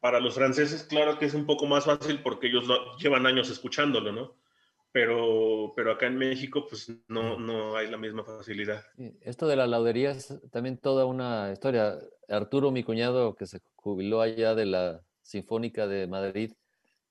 [0.00, 2.66] Para los franceses, claro que es un poco más fácil porque ellos
[2.98, 4.36] llevan años escuchándolo, ¿no?
[4.94, 8.84] Pero, pero acá en México pues no, no hay la misma facilidad.
[9.22, 11.98] Esto de la laudería es también toda una historia.
[12.28, 16.52] Arturo, mi cuñado, que se jubiló allá de la Sinfónica de Madrid,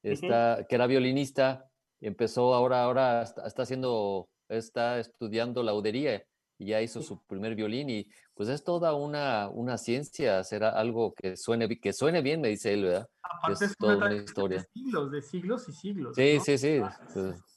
[0.02, 1.70] está, que era violinista,
[2.00, 6.24] empezó ahora, ahora está, haciendo, está estudiando laudería
[6.58, 11.14] y ya hizo su primer violín y pues es toda una, una ciencia hacer algo
[11.14, 13.10] que suene, que suene bien, me dice él, ¿verdad?
[13.44, 14.60] Aparte es, toda una, historia.
[14.60, 16.16] De siglos, de siglos y siglos.
[16.16, 16.82] Sí, sí, sí.
[17.14, 17.52] Pues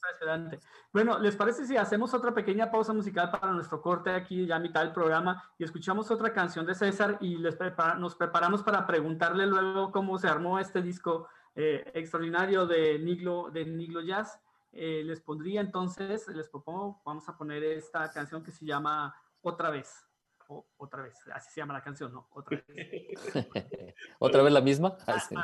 [0.91, 4.59] bueno, ¿les parece si hacemos otra pequeña pausa musical para nuestro corte aquí, ya a
[4.59, 7.57] mitad del programa, y escuchamos otra canción de César y les
[7.99, 13.65] nos preparamos para preguntarle luego cómo se armó este disco eh, extraordinario de Niglo, de
[13.65, 14.39] Niglo Jazz?
[14.73, 19.69] Eh, les pondría entonces, les propongo, vamos a poner esta canción que se llama Otra
[19.69, 20.06] vez.
[20.47, 22.27] O, otra vez, así se llama la canción, ¿no?
[22.31, 23.17] Otra vez.
[24.19, 24.97] ¿Otra vez la misma?
[25.07, 25.35] Hasta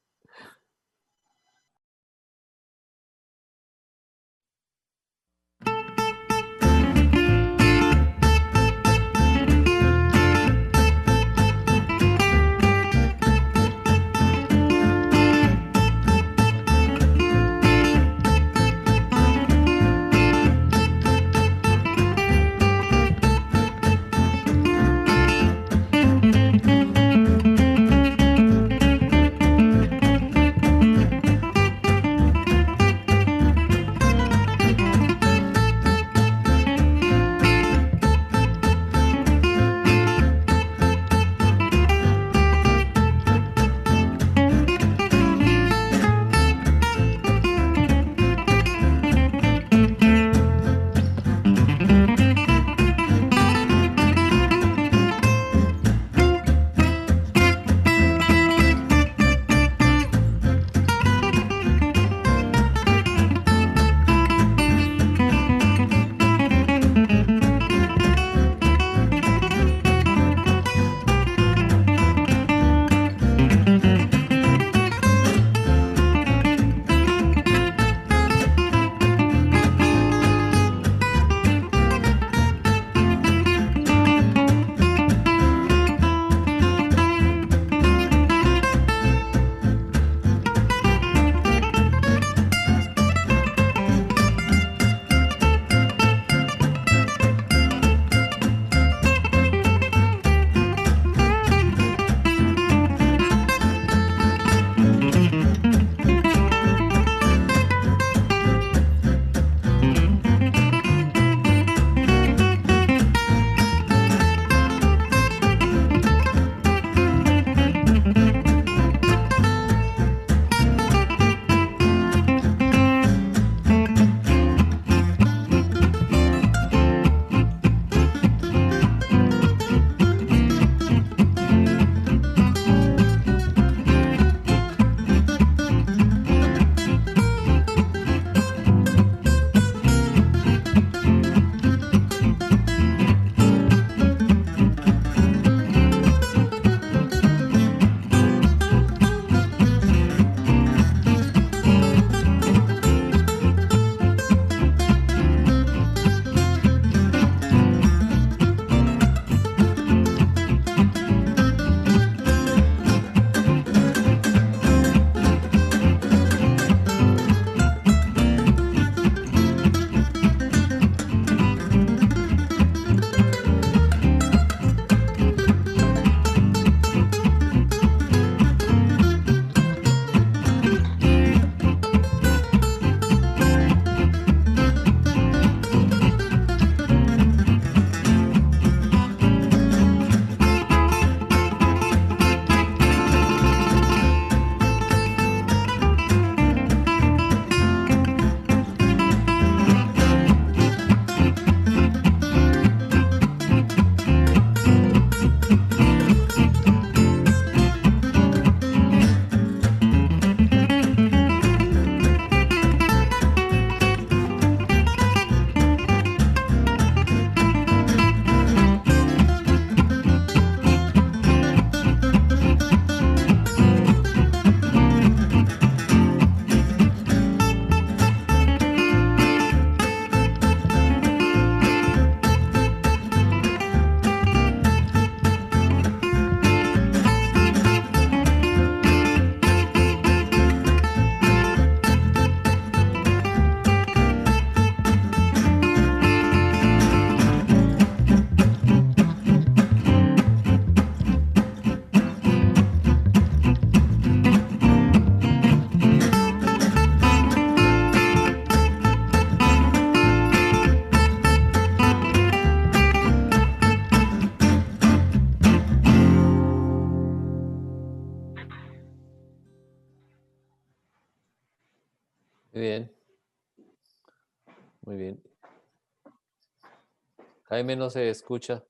[277.61, 278.65] Jaime no se escucha.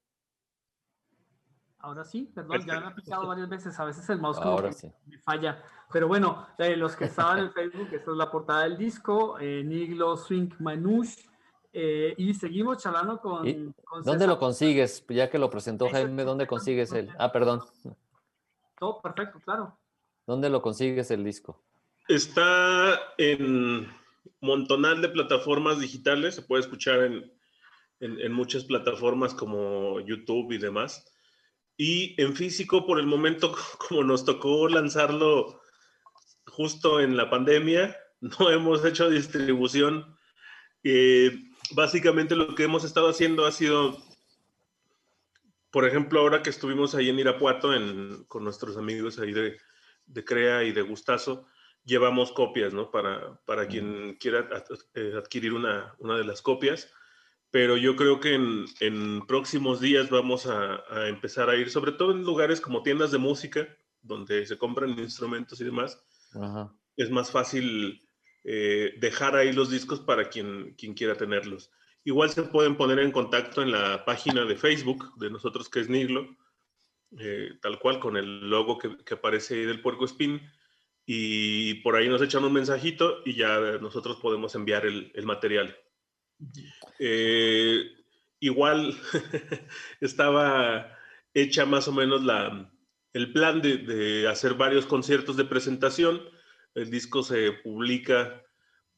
[1.79, 3.79] Ahora sí, perdón, ya me ha picado varias veces.
[3.79, 4.71] A veces el mouse Ahora
[5.07, 5.63] me falla.
[5.93, 9.63] Pero bueno, eh, los que estaban en Facebook, esta es la portada del disco, eh,
[9.65, 11.25] Niglo Swing Manouche.
[11.73, 13.75] Eh, y seguimos charlando con,
[14.05, 15.05] ¿Dónde lo consigues?
[15.09, 17.11] Ya que lo presentó Jaime, ¿dónde consigues el?
[17.17, 17.63] Ah, perdón.
[18.77, 19.79] Todo perfecto, claro.
[20.27, 21.63] ¿Dónde lo consigues el disco?
[22.09, 23.89] Está en
[24.41, 27.33] montonal de plataformas digitales, se puede escuchar en,
[28.01, 31.05] en muchas plataformas como YouTube y demás.
[31.83, 33.55] Y en físico, por el momento,
[33.89, 35.63] como nos tocó lanzarlo
[36.47, 40.15] justo en la pandemia, no hemos hecho distribución.
[40.85, 41.33] Eh,
[41.71, 43.97] básicamente lo que hemos estado haciendo ha sido,
[45.71, 47.71] por ejemplo, ahora que estuvimos ahí en Irapuato
[48.29, 49.57] con nuestros amigos ahí de,
[50.05, 51.47] de, CREA y de Gustazo,
[51.87, 52.91] llevamos copias, ¿no?
[52.91, 54.51] Para, para quien quiera
[54.95, 56.93] eh, adquirir una, una de las copias
[57.51, 62.23] pero yo creo que en, próximos días vamos a, empezar a ir, sobre todo en
[62.23, 63.69] lugares como tiendas de música,
[64.03, 66.03] donde se compran instrumentos y demás.
[66.97, 68.03] Es más fácil
[68.45, 71.71] eh, dejar ahí los discos para quien, quien quiera tenerlos.
[72.05, 75.89] Igual se pueden poner en contacto en la página de Facebook de nosotros, que es
[75.89, 76.37] Niglo,
[77.19, 80.41] eh, tal cual, con el logo que, aparece ahí del puerco spin.
[81.05, 85.77] Y por ahí nos echan un mensajito y ya nosotros podemos enviar el, el material.
[86.99, 87.85] Eh,
[88.41, 88.99] igual
[90.01, 90.97] estaba
[91.35, 92.71] hecha más o menos la,
[93.13, 96.23] el plan de, hacer varios conciertos de presentación.
[96.75, 98.43] El disco se publica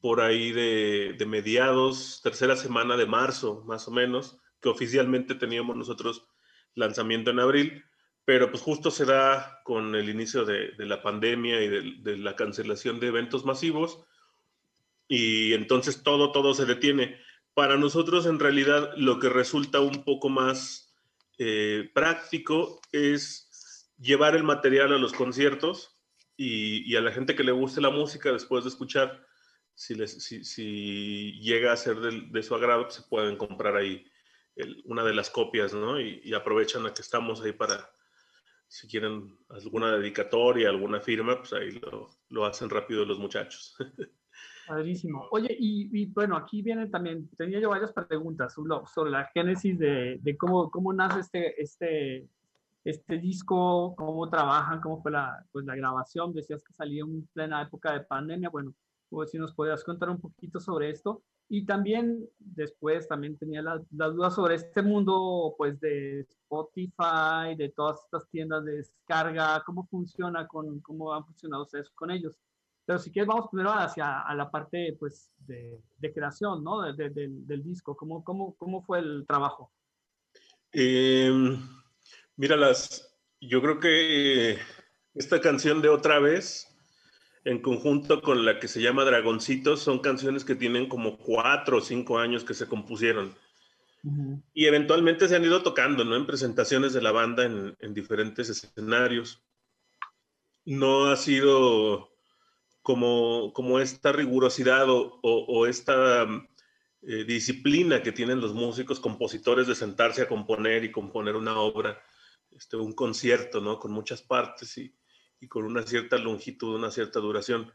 [0.00, 6.26] por ahí de, mediados, tercera semana de marzo, más o menos, que oficialmente teníamos nosotros
[6.74, 7.84] lanzamiento en abril,
[8.24, 12.98] pero pues justo se da con el inicio de, la pandemia y de, la cancelación
[12.98, 14.04] de eventos masivos,
[15.06, 17.20] y entonces todo, todo se detiene
[17.54, 20.94] para nosotros en realidad lo que resulta un poco más
[21.38, 25.98] eh, práctico es llevar el material a los conciertos
[26.36, 29.24] y, a la gente que le guste la música después de escuchar,
[29.74, 29.94] si,
[31.40, 34.04] llega a ser de, su agrado, se pueden comprar ahí
[34.84, 36.00] una de las copias, ¿no?
[36.00, 37.92] Y, aprovechan a que estamos ahí para,
[38.66, 41.80] si quieren alguna dedicatoria, alguna firma, pues ahí
[42.28, 43.76] lo hacen rápido los muchachos.
[44.66, 45.26] Padrísimo.
[45.30, 50.70] Oye, y, bueno, aquí vienen también, tenía yo varias preguntas sobre la génesis de, cómo,
[50.70, 52.28] cómo nace este, este,
[52.84, 56.32] este disco, cómo trabajan, cómo fue la, pues, la grabación.
[56.32, 58.50] Decías que salía en plena época de pandemia.
[58.50, 58.74] Bueno,
[59.08, 61.22] pues si nos podías contar un poquito sobre esto.
[61.48, 67.70] Y también después también tenía las la dudas sobre este mundo pues de Spotify, de
[67.76, 72.38] todas estas tiendas de descarga, cómo funciona, con, cómo han funcionado ustedes con ellos.
[72.92, 76.82] Pero si quieres, vamos primero hacia a la parte pues, de, de creación ¿no?
[76.92, 77.96] De, del disco.
[77.96, 79.72] ¿Cómo, cómo, ¿Cómo, fue el trabajo?
[80.74, 81.32] Eh,
[82.36, 84.58] mira, las, yo creo que
[85.14, 86.68] esta canción de otra vez,
[87.46, 91.80] en conjunto con la que se llama Dragoncitos, son canciones que tienen como cuatro o
[91.80, 93.34] cinco años que se compusieron.
[94.52, 96.14] Y eventualmente se han ido tocando, ¿no?
[96.14, 99.42] En presentaciones de la banda en, en diferentes escenarios.
[100.66, 102.11] No ha sido
[102.82, 106.26] como, como esta rigurosidad o, esta
[107.02, 112.02] eh, disciplina que tienen los músicos compositores de sentarse a componer y componer una obra,
[112.50, 113.78] este, un concierto, ¿no?
[113.78, 114.94] Con muchas partes y,
[115.40, 117.72] y con una cierta longitud, una cierta duración.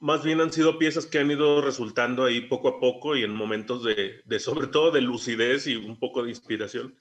[0.00, 3.34] Más bien han sido piezas que han ido resultando ahí poco a poco y en
[3.34, 6.98] momentos de, de sobre todo de lucidez y un poco de inspiración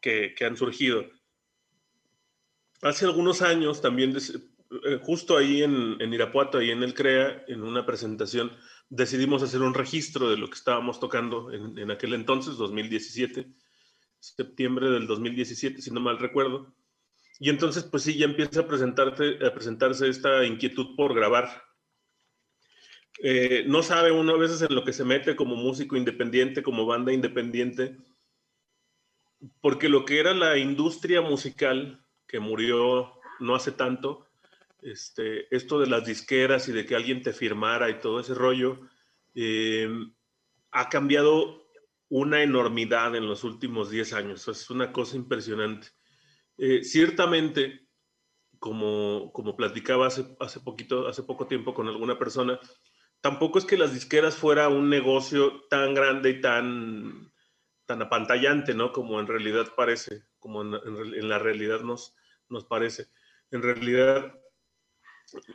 [0.00, 1.04] que, que han surgido.
[2.82, 4.12] Hace algunos años también
[5.02, 8.52] justo ahí en, Irapuato, ahí en el CREA, en una presentación,
[8.88, 13.46] decidimos hacer un registro de lo que estábamos tocando en, aquel entonces, 2017,
[14.18, 16.74] septiembre del 2017, si no mal recuerdo.
[17.38, 21.62] Y entonces, pues sí, ya empieza a, presentarte, a presentarse esta inquietud por grabar.
[23.22, 26.86] Eh, no sabe uno a veces en lo que se mete como músico independiente, como
[26.86, 27.96] banda independiente,
[29.60, 34.26] porque lo que era la industria musical, que murió no hace tanto,
[34.82, 38.80] este, esto de las disqueras y de que alguien te firmara y todo ese rollo,
[39.34, 39.88] eh,
[40.70, 41.62] ha cambiado
[42.08, 44.48] una enormidad en los últimos 10 años.
[44.48, 45.88] Es una cosa impresionante.
[46.58, 47.88] Eh, ciertamente,
[48.58, 52.60] como, como platicaba hace, hace, poquito, hace poco tiempo con alguna persona,
[53.20, 57.32] tampoco es que las disqueras fuera un negocio tan grande y tan,
[57.86, 58.92] tan apantallante, ¿no?
[58.92, 62.14] Como en realidad parece, como en, en la realidad nos,
[62.48, 63.08] nos parece.
[63.50, 64.34] En realidad,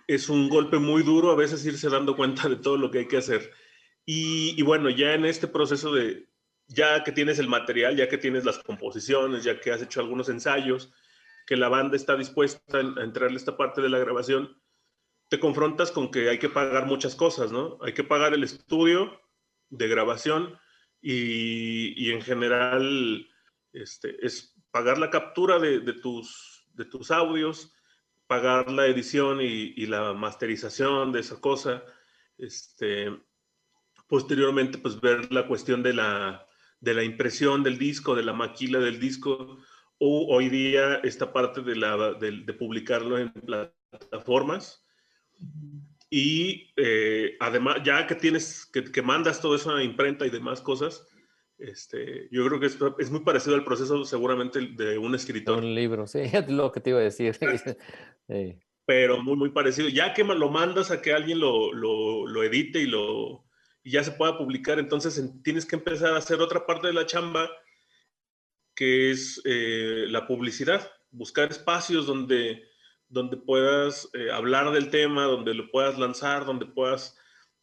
[0.07, 3.07] es un golpe muy duro a veces irse dando cuenta de todo lo que hay
[3.07, 3.51] que hacer.
[4.05, 6.29] Y, bueno, ya en este proceso de,
[6.67, 10.29] ya que tienes el material, ya que tienes las composiciones, ya que has hecho algunos
[10.29, 10.93] ensayos,
[11.45, 14.61] que la banda está dispuesta a entrarle esta parte de la grabación,
[15.29, 17.77] te confrontas con que hay que pagar muchas cosas, ¿no?
[17.81, 19.21] Hay que pagar el estudio
[19.69, 20.57] de grabación
[21.01, 23.27] y, en general
[23.73, 27.73] este, es pagar la captura de, tus, de tus audios,
[28.27, 31.83] pagar la edición y, la masterización de esa cosa.
[32.37, 33.11] Este,
[34.07, 36.47] posteriormente, pues ver la cuestión de la,
[36.79, 39.57] de la impresión del disco, de la maquila del disco,
[39.99, 44.85] o hoy día esta parte de, la, de, publicarlo en plataformas.
[46.09, 50.61] Y eh, además, ya que tienes, que, que, mandas todo eso a imprenta y demás
[50.61, 51.05] cosas,
[51.57, 55.59] este, yo creo que es, es, muy parecido al proceso seguramente de un escritor.
[55.59, 57.37] Un libro, sí, es lo que te iba a decir.
[58.85, 59.89] Pero muy, muy parecido.
[59.89, 63.45] Ya que lo mandas a que alguien lo, lo, lo edite y, lo,
[63.83, 67.05] y ya se pueda publicar, entonces tienes que empezar a hacer otra parte de la
[67.05, 67.49] chamba,
[68.75, 72.63] que es eh, la publicidad, buscar espacios donde
[73.09, 77.17] donde puedas eh, hablar del tema, donde lo puedas lanzar, donde puedas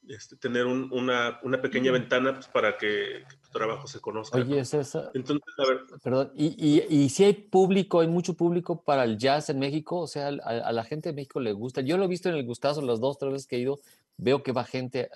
[0.08, 3.24] este, tener una, una, pequeña ventana pues, para que,
[3.54, 4.38] trabajo se conozca.
[4.38, 5.10] Oye, es esa.
[5.14, 5.80] Entonces, a ver.
[6.02, 10.00] Perdón, ¿Y, y, y, si hay público, hay mucho público para el jazz en México,
[10.00, 11.80] o sea, a, la gente de México le gusta.
[11.80, 13.80] Yo lo he visto en el Gustazo las dos, tres veces que he ido,
[14.18, 15.08] veo que va gente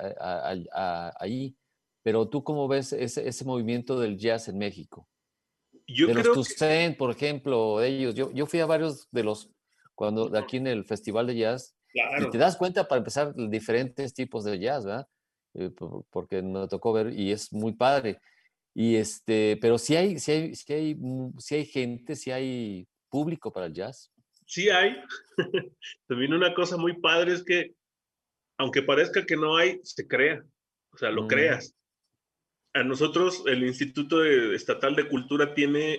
[1.20, 1.55] ahí,
[2.03, 5.07] pero tú cómo ves ese, ese movimiento del jazz en México?
[5.86, 8.14] Yo de creo los Toussaint, por ejemplo, ellos.
[8.14, 9.51] Yo, yo fui a varios de los
[9.95, 11.74] cuando aquí en el Festival de Jazz.
[11.93, 15.09] Y te das cuenta para empezar diferentes tipos de jazz, ¿verdad?
[15.55, 15.70] Eh,
[16.11, 18.20] porque me tocó ver y es muy padre.
[18.74, 20.96] Y este, pero si hay, si hay, si hay,
[21.38, 24.12] si hay gente, si hay público para el jazz.
[24.46, 24.96] Sí hay.
[26.07, 27.74] También una cosa muy padre es que,
[28.59, 30.44] aunque parezca que no hay, se crea.
[30.92, 31.28] O sea, lo mm.
[31.28, 31.74] creas.
[32.74, 35.99] A nosotros, el Instituto Estatal de Cultura tiene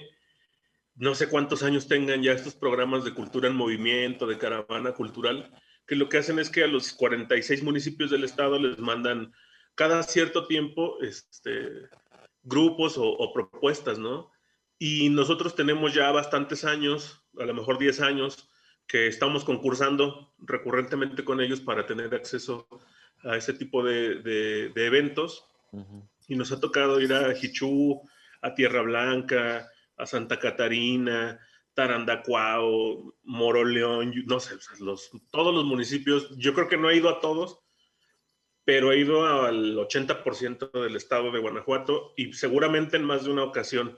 [0.99, 5.49] no sé cuántos años tengan ya estos programas de cultura en movimiento, de caravana cultural,
[5.89, 9.33] que lo que hacen es que a los 46 municipios del estado les mandan
[9.73, 11.67] cada cierto tiempo este,
[12.43, 14.29] grupos o, propuestas, ¿no?
[14.77, 18.47] Y nosotros tenemos ya bastantes años, a lo mejor 10 años,
[18.85, 22.67] que estamos concursando recurrentemente con ellos para tener acceso
[23.23, 25.43] a ese tipo de, eventos.
[26.27, 27.99] Y nos ha tocado ir a Jichú,
[28.43, 29.67] a Tierra Blanca,
[29.97, 31.39] a Santa Catarina,
[31.79, 37.21] Tarandacuao, Moroleón, no sé, los, todos los municipios, yo creo que no he ido a
[37.21, 37.61] todos,
[38.65, 43.45] pero he ido al 80% del estado de Guanajuato y seguramente en más de una
[43.45, 43.97] ocasión.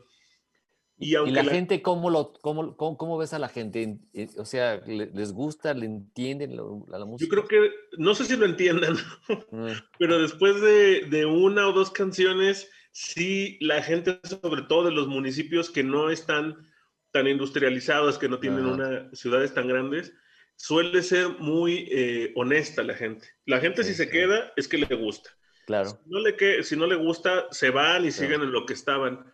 [0.99, 3.97] Y, aunque la, gente, ¿cómo, lo, cómo, cómo, ves a la gente?
[4.13, 7.25] Eh, o sea, ¿les gusta, le entienden la, música?
[7.25, 8.93] Yo creo que, no sé si lo entiendan,
[9.51, 9.71] mm.
[9.97, 15.07] pero después de, de, una o dos canciones, sí la gente, sobre todo de los
[15.07, 16.69] municipios que no están
[17.11, 20.13] tan industrializados, que no tienen una, ciudades tan grandes,
[20.55, 23.27] suele ser muy eh, honesta la gente.
[23.45, 25.29] La gente si se queda es que le gusta.
[25.65, 25.89] Claro.
[25.89, 29.31] Si no le, si no le gusta, se van y siguen en lo que estaban.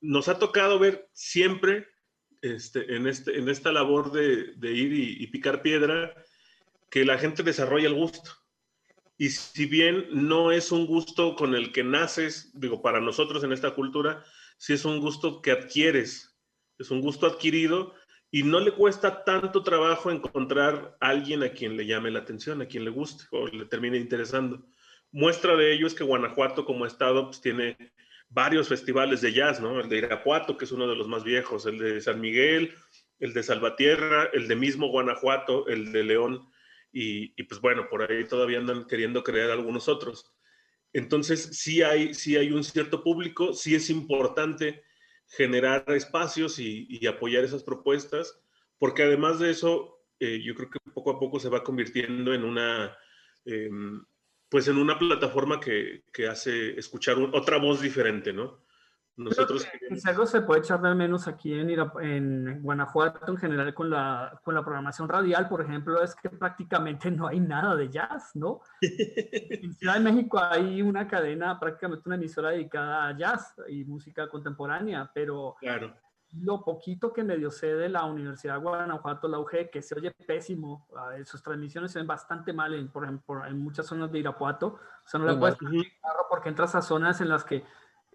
[0.00, 1.86] Nos ha tocado ver siempre
[2.42, 6.14] este, en, este, en esta labor de, ir y, picar piedra
[6.90, 8.30] que la gente desarrolla el gusto.
[9.18, 13.52] Y si bien no es un gusto con el que naces, digo, para nosotros en
[13.52, 14.24] esta cultura,
[14.56, 16.29] sí es un gusto que adquieres,
[16.80, 17.94] es un gusto adquirido
[18.30, 22.66] y no le cuesta tanto trabajo encontrar alguien a quien le llame la atención, a
[22.66, 24.66] quien le guste o le termine interesando.
[25.12, 27.76] Muestra de ello es que Guanajuato como estado pues, tiene
[28.28, 29.80] varios festivales de jazz, ¿no?
[29.80, 32.72] El de Irapuato, que es uno de los más viejos, el de San Miguel,
[33.18, 36.48] el de Salvatierra, el de mismo Guanajuato, el de León
[36.92, 40.32] y, pues bueno, por ahí todavía andan queriendo crear algunos otros.
[40.92, 44.82] Entonces, sí hay, sí hay un cierto público, sí es importante
[45.30, 48.40] generar espacios y, apoyar esas propuestas,
[48.78, 52.44] porque además de eso, eh, yo creo que poco a poco se va convirtiendo en
[52.44, 52.96] una,
[53.44, 54.04] em,
[54.48, 58.62] pues en una plataforma que, que hace escuchar otra voz diferente, ¿no?
[59.16, 61.68] Nosotros si algo se puede echar de menos aquí en,
[62.00, 67.10] en Guanajuato en general con la, con la programación radial, por ejemplo, es que prácticamente
[67.10, 68.60] no hay nada de jazz, ¿no?
[68.80, 74.28] en Ciudad de México hay una cadena, prácticamente una emisora dedicada a jazz y música
[74.28, 75.94] contemporánea, pero claro.
[76.32, 80.12] lo poquito que medio sé de la Universidad de Guanajuato, la UG, que se oye
[80.12, 80.88] pésimo,
[81.24, 85.08] sus transmisiones se ven bastante mal, en, por ejemplo, en muchas zonas de Irapuato, o
[85.08, 85.58] sea, no le puedes
[86.28, 87.64] porque entras a zonas en las que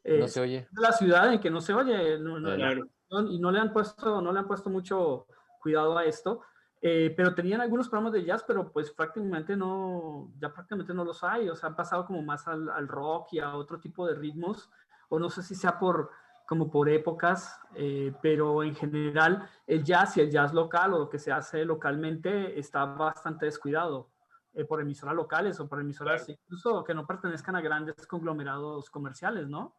[0.06, 0.68] no se oye.
[0.74, 2.18] la ciudad en que no se oye.
[2.18, 5.28] y no le han puesto, no le han puesto mucho
[5.62, 6.42] cuidado a esto.
[6.82, 11.24] Eh, pero tenían algunos programas de jazz, pero pues prácticamente no, ya prácticamente no los
[11.24, 14.14] hay, o sea, han pasado como más al, al rock y a otro tipo de
[14.14, 14.70] ritmos,
[15.10, 16.12] o no sé si sea por,
[16.46, 21.10] como por épocas, eh, pero en general el jazz y el jazz local o lo
[21.10, 24.12] que se hace localmente está bastante descuidado
[24.54, 29.50] eh, por emisoras locales o por emisoras incluso que no pertenezcan a grandes conglomerados comerciales,
[29.50, 29.76] ¿no?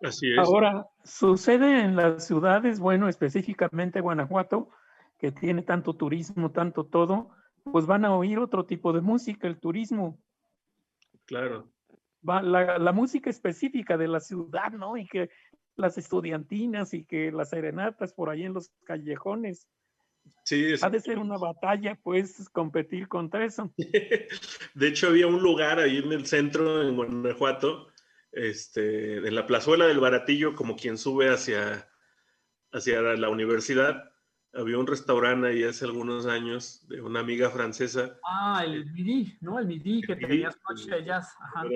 [0.00, 0.38] Así es.
[0.38, 4.70] Ahora, sucede en las ciudades, bueno, específicamente Guanajuato,
[5.18, 7.30] que tiene tanto turismo, tanto todo,
[7.64, 10.18] pues van a oír otro tipo de música, el turismo.
[11.24, 11.68] Claro.
[12.28, 14.96] Va, la, la, música específica de la ciudad, ¿no?
[14.96, 15.30] Y que
[15.76, 19.68] las estudiantinas y que las serenatas por ahí en los callejones.
[20.44, 23.72] Sí, ha de ser una batalla, pues, competir contra eso.
[24.74, 27.88] De hecho, había un lugar ahí en el centro, en Guanajuato,
[28.32, 31.88] este, en la plazuela del Baratillo, como quien sube hacia,
[32.72, 34.12] hacia la universidad,
[34.54, 38.18] había un restaurante ahí hace algunos años de una amiga francesa.
[38.24, 39.58] Ah, el Midi, ¿no?
[39.58, 41.34] El Midi que tenías noche de jazz.
[41.40, 41.66] Ajá.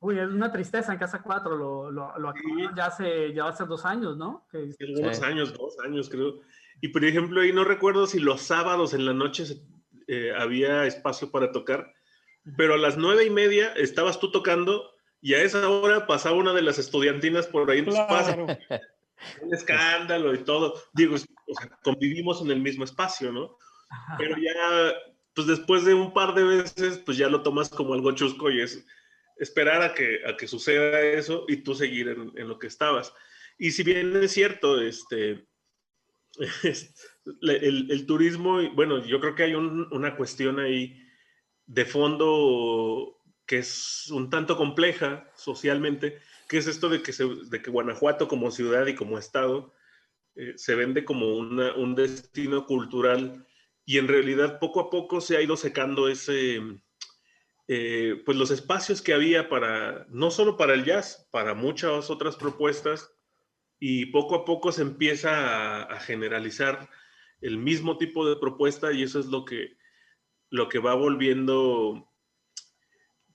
[0.00, 2.40] Uy, es una tristeza en Casa 4, lo, lo, lo sí.
[2.76, 4.46] ya hace, ya hace dos años, ¿no?
[4.50, 4.74] Que...
[4.80, 5.24] Algunos sí.
[5.24, 6.40] años, dos años creo.
[6.80, 9.44] Y por ejemplo, ahí no recuerdo si los sábados en la noche
[10.06, 11.92] eh, había espacio para tocar,
[12.56, 14.90] pero a las nueve y media estabas tú tocando
[15.20, 18.46] y a esa hora pasaba una de las estudiantinas por ahí en claro.
[18.46, 18.86] tu espacio.
[19.42, 20.80] Un escándalo y todo.
[20.94, 23.56] Digo, o sea, convivimos en el mismo espacio, ¿no?
[24.16, 24.94] Pero ya,
[25.34, 28.60] pues después de un par de veces, pues ya lo tomas como algo chusco y
[28.60, 28.86] es
[29.36, 33.12] esperar a que, a que suceda eso y tú seguir en, en lo que estabas.
[33.58, 35.46] Y si bien es cierto, este,
[37.42, 40.96] el, el, turismo, bueno, yo creo que hay un, una cuestión ahí
[41.66, 43.19] de fondo
[43.50, 48.52] que es un tanto compleja socialmente, que es esto de que, de que Guanajuato como
[48.52, 49.74] ciudad y como estado
[50.36, 53.44] eh, se vende como una, un destino cultural
[53.84, 56.60] y en realidad poco a poco se ha ido secando ese,
[57.66, 62.36] eh, pues los espacios que había para, no solo para el jazz, para muchas otras
[62.36, 63.12] propuestas
[63.80, 66.88] y poco a poco se empieza a, a generalizar
[67.40, 69.76] el mismo tipo de propuesta y eso es lo que,
[70.50, 72.06] lo que va volviendo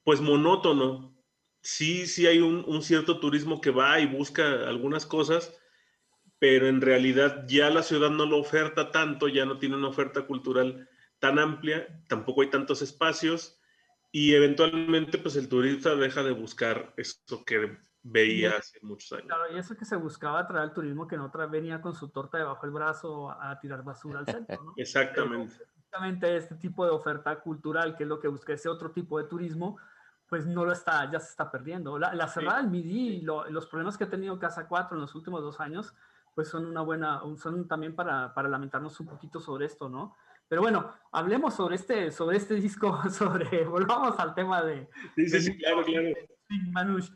[0.06, 1.14] pues monótono.
[1.62, 5.60] Sí, sí hay un, un, cierto turismo que va y busca algunas cosas,
[6.39, 10.28] pero en realidad ya la ciudad no lo oferta tanto, ya no tiene una oferta
[10.28, 10.88] cultural
[11.18, 13.60] tan amplia, tampoco hay tantos espacios
[14.12, 19.26] y eventualmente pues el turista deja de buscar eso que veía hace muchos años.
[19.26, 22.38] Claro, y eso que se buscaba traer al turismo que no venía con su torta
[22.38, 24.64] debajo del brazo a, a tirar basura al centro.
[24.64, 24.74] ¿no?
[24.78, 25.56] Exactamente.
[25.58, 29.28] Pero, este tipo de oferta cultural, que es lo que busca ese otro tipo de
[29.28, 29.78] turismo,
[30.28, 32.00] pues no lo está, ya se está perdiendo.
[32.00, 35.02] La, la cerrada del MIDI y lo, los problemas que ha tenido Casa 4 en
[35.02, 35.94] los últimos dos años,
[36.34, 40.16] pues son una buena, son también para, para lamentarnos un poquito sobre esto, ¿no?
[40.48, 44.90] Pero bueno, hablemos sobre este, sobre este disco, sobre, volvamos al tema de...
[45.16, 46.10] Sí, sí, sí, claro, claro.
[46.72, 47.10] Manush.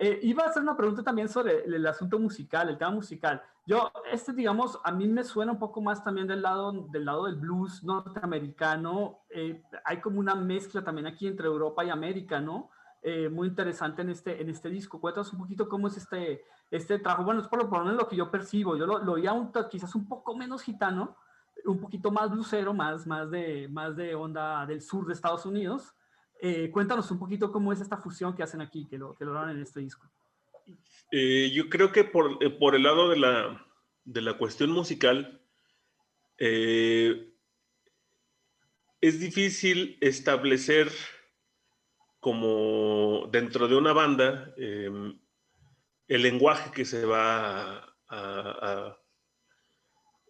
[0.00, 3.42] Eh, iba a hacer una pregunta también sobre el, el, asunto musical, el tema musical.
[3.66, 7.26] Yo, este, digamos, a mí me suena un poco más también del lado del, lado
[7.26, 9.18] del blues norteamericano.
[9.28, 12.70] Eh, hay como una mezcla también aquí entre Europa y América, ¿no?
[13.02, 15.00] Eh, muy interesante en este, en este disco.
[15.00, 17.24] Cuéntanos un poquito cómo es este, este trabajo.
[17.24, 18.76] Bueno, es por lo menos lo que yo percibo.
[18.76, 21.16] Yo lo, lo oía un, quizás un poco menos gitano,
[21.64, 25.92] un poquito más blusero, más, más, de, más de onda del sur de Estados Unidos.
[26.40, 29.32] Eh, cuéntanos un poquito cómo es esta fusión que hacen aquí, que lo, que lo
[29.32, 30.08] dan en este disco.
[31.10, 33.66] Eh, yo creo que por, eh, por, el lado de la,
[34.04, 35.40] de la cuestión musical,
[36.38, 37.32] eh,
[39.00, 40.90] es difícil establecer
[42.20, 44.90] como dentro de una banda eh,
[46.08, 48.98] el lenguaje que se va a, a, a,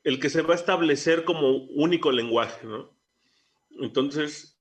[0.04, 2.96] el que se va a establecer como único lenguaje, ¿no?
[3.80, 4.57] Entonces,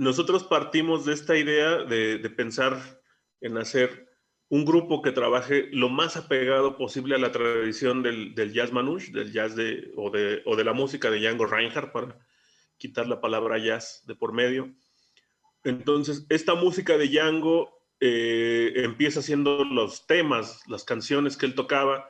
[0.00, 3.02] nosotros partimos de esta idea de, pensar
[3.42, 4.08] en hacer
[4.48, 9.30] un grupo que trabaje lo más apegado posible a la tradición del, jazz manouche, del
[9.30, 12.18] jazz de o, de, o la música de Django Reinhardt, para
[12.78, 14.74] quitar la palabra jazz de por medio.
[15.64, 22.08] Entonces, esta música de Django eh, empieza siendo los temas, las canciones que él tocaba,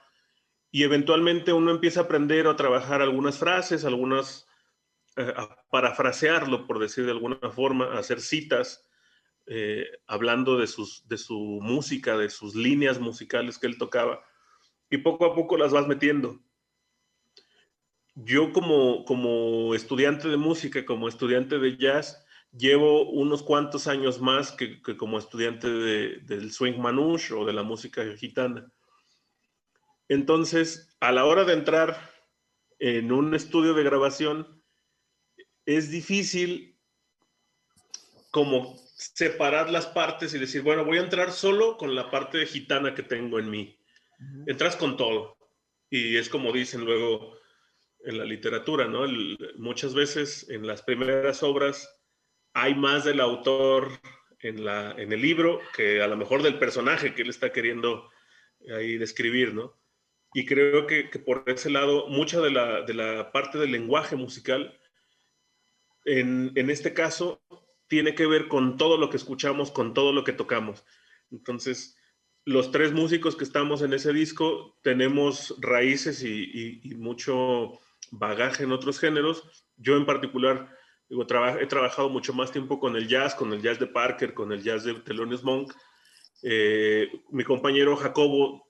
[0.70, 4.47] y eventualmente uno empieza a aprender a trabajar algunas frases, algunas,
[5.21, 8.87] a parafrasearlo, por decir de alguna forma, hacer citas,
[9.47, 14.23] eh, hablando de, sus, de su música, de sus líneas musicales que él tocaba,
[14.91, 16.41] y poco a poco las vas metiendo.
[18.14, 24.53] Yo como, como estudiante de música, como estudiante de jazz, llevo unos cuantos años más
[24.53, 28.73] que, que como estudiante de, del swing manouche o de la música gitana.
[30.09, 32.11] Entonces, a la hora de entrar
[32.81, 34.60] en un estudio de grabación,
[35.77, 36.77] es difícil
[38.31, 42.95] como separar las partes y decir, bueno, voy a entrar solo con la parte gitana
[42.95, 43.79] que tengo en mí.
[44.47, 45.37] Entras con todo.
[45.89, 47.37] Y es como dicen luego
[48.05, 49.07] en la literatura, ¿no?
[49.59, 51.89] muchas veces en las primeras obras
[52.55, 54.01] hay más del autor
[54.41, 58.11] en, la, en el libro que a lo mejor del personaje que él está queriendo
[58.75, 59.79] ahí describir, ¿no?
[60.33, 64.79] Y creo que, por ese lado, mucha de la, de la, parte del lenguaje musical,
[66.19, 67.41] en, en, este caso,
[67.87, 70.85] tiene que ver con todo lo que escuchamos, con todo lo que tocamos.
[71.31, 71.97] Entonces,
[72.45, 77.79] los tres músicos que estamos en ese disco tenemos raíces y, y, mucho
[78.11, 79.69] bagaje en otros géneros.
[79.77, 80.69] Yo en particular
[81.09, 84.53] digo, he trabajado mucho más tiempo con el jazz, con el jazz de Parker, con
[84.53, 85.73] el jazz de Thelonious Monk.
[86.43, 88.67] Eh, mi compañero Jacobo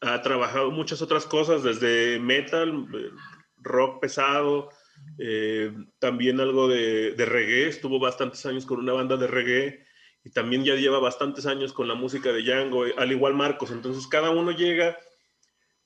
[0.00, 2.86] ha trabajado muchas otras cosas, desde metal,
[3.56, 4.70] rock pesado,
[5.18, 9.86] eh, también algo de, reggae, estuvo bastantes años con una banda de reggae
[10.24, 14.06] y también ya lleva bastantes años con la música de Django, al igual Marcos, entonces
[14.06, 14.98] cada uno llega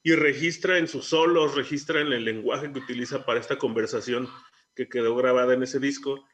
[0.03, 4.29] y registra en sus solos, registra en el lenguaje que utiliza para esta conversación
[4.75, 6.25] que quedó grabada en ese disco,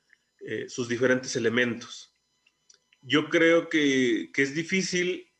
[0.40, 2.14] eh, sus diferentes elementos.
[3.00, 5.32] Yo creo que, que es difícil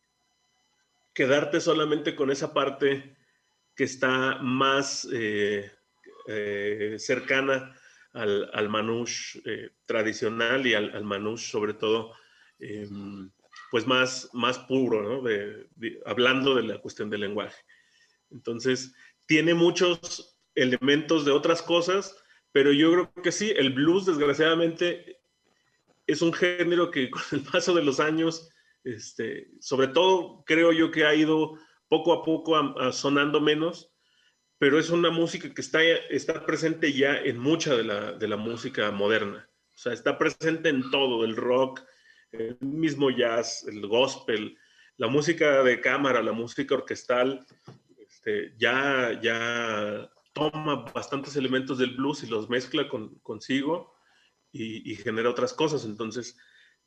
[1.13, 3.17] quedarte solamente con esa parte
[3.75, 5.71] que está más eh,
[6.27, 7.77] eh, cercana
[8.13, 12.15] al, al manouche eh, tradicional y al, al, manouche sobre todo,
[12.59, 13.31] em,
[13.71, 15.25] pues más, más puro,
[16.05, 17.57] hablando de la cuestión del lenguaje.
[18.31, 18.95] Entonces,
[19.27, 22.17] tiene muchos elementos de otras cosas,
[22.53, 25.21] pero yo creo que sí, el blues desgraciadamente
[26.07, 28.51] es un género que con el paso de los años
[28.85, 31.57] este, sobre todo creo yo que ha ido
[31.89, 32.57] poco a poco
[32.93, 33.92] sonando menos,
[34.63, 38.37] pero es una música que está, está presente ya en mucha de la, de la
[38.37, 39.51] música moderna.
[39.75, 41.81] O sea, está presente en todo, el rock,
[42.31, 44.57] el mismo jazz, el gospel,
[44.99, 47.45] la música de cámara, la música orquestal,
[48.09, 53.93] este, ya, ya toma bastantes elementos del blues y los mezcla con, consigo
[54.53, 55.85] y, y genera otras cosas.
[55.85, 56.39] Entonces,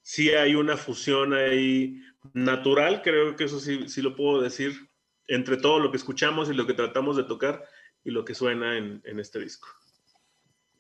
[0.02, 2.02] sí hay una fusión ahí
[2.32, 4.90] natural, creo que eso sí, sí lo puedo decir,
[5.28, 7.64] entre todo lo que escuchamos y lo que tratamos de tocar
[8.04, 9.68] y lo que suena en, en este disco.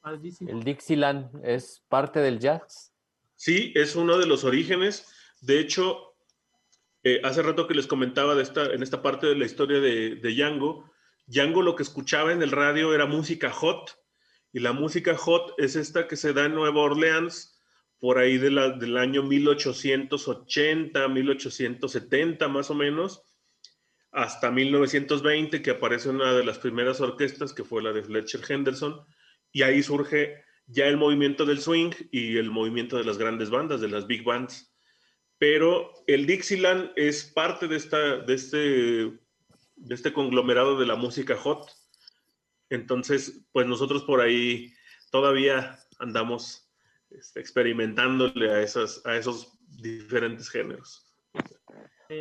[0.03, 2.93] ¿El Dixieland es parte del jazz?
[3.35, 5.11] Sí, es uno de los orígenes.
[5.41, 6.15] De hecho,
[7.03, 10.15] eh, hace rato que les comentaba de esta, en esta parte de la historia de,
[10.15, 10.89] de Django,
[11.27, 13.97] Django lo que escuchaba en el radio era música hot,
[14.53, 17.59] y la música hot es esta que se da en Nueva Orleans,
[17.99, 23.23] por ahí de la, del año 1880, 1870 más o menos,
[24.16, 29.05] hasta 1920 que aparece una de las primeras orquestas que fue la de Fletcher Henderson
[29.51, 33.82] y ahí surge ya el movimiento del swing y el movimiento de las grandes bandas,
[33.82, 34.74] de las big bands.
[35.38, 41.36] Pero el Dixieland es parte de, esta, de, este, de este conglomerado de la música
[41.36, 41.70] hot.
[42.70, 44.74] Entonces, pues nosotros por ahí
[45.11, 46.72] todavía andamos
[47.11, 51.05] este, experimentándole a, esas, a esos diferentes géneros.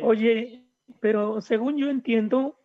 [0.01, 0.64] Oye,
[0.99, 2.59] pero según yo entiendo,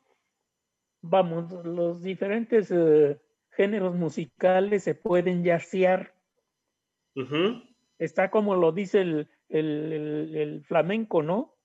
[1.00, 6.14] vamos, los diferentes eh, géneros musicales se pueden yacear.
[7.98, 11.58] Está como lo dice el, el, el, flamenco, ¿no?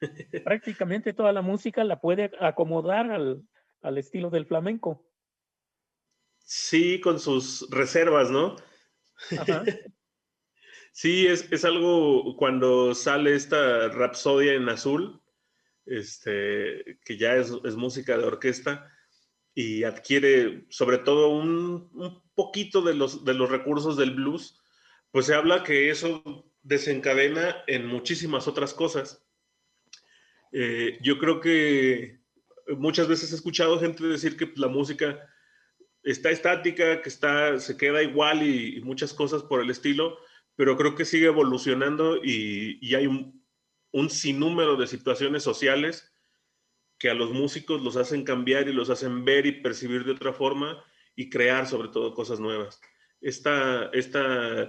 [0.44, 3.46] Prácticamente toda la música la puede acomodar al,
[3.82, 5.04] al estilo del flamenco.
[6.40, 8.56] Sí, con sus reservas, ¿no?
[10.92, 15.20] sí, es, es, algo cuando sale esta Rapsodia en azul,
[15.88, 18.90] este, que ya es, música de orquesta
[19.54, 24.60] y adquiere sobre todo un, poquito de los, de los recursos del blues,
[25.10, 29.26] pues se habla que eso desencadena en muchísimas otras cosas.
[30.52, 32.20] Eh, yo creo que
[32.76, 35.18] muchas veces he escuchado gente decir que la música
[36.04, 40.18] está estática, que está, se queda igual y, muchas cosas por el estilo,
[40.54, 43.37] pero creo que sigue evolucionando y hay un,
[43.92, 46.12] un, sinnúmero de situaciones sociales
[46.98, 50.32] que a los músicos los hacen cambiar y los hacen ver y percibir de otra
[50.32, 50.82] forma
[51.14, 52.80] y crear sobre todo cosas nuevas.
[53.20, 54.20] Esta, este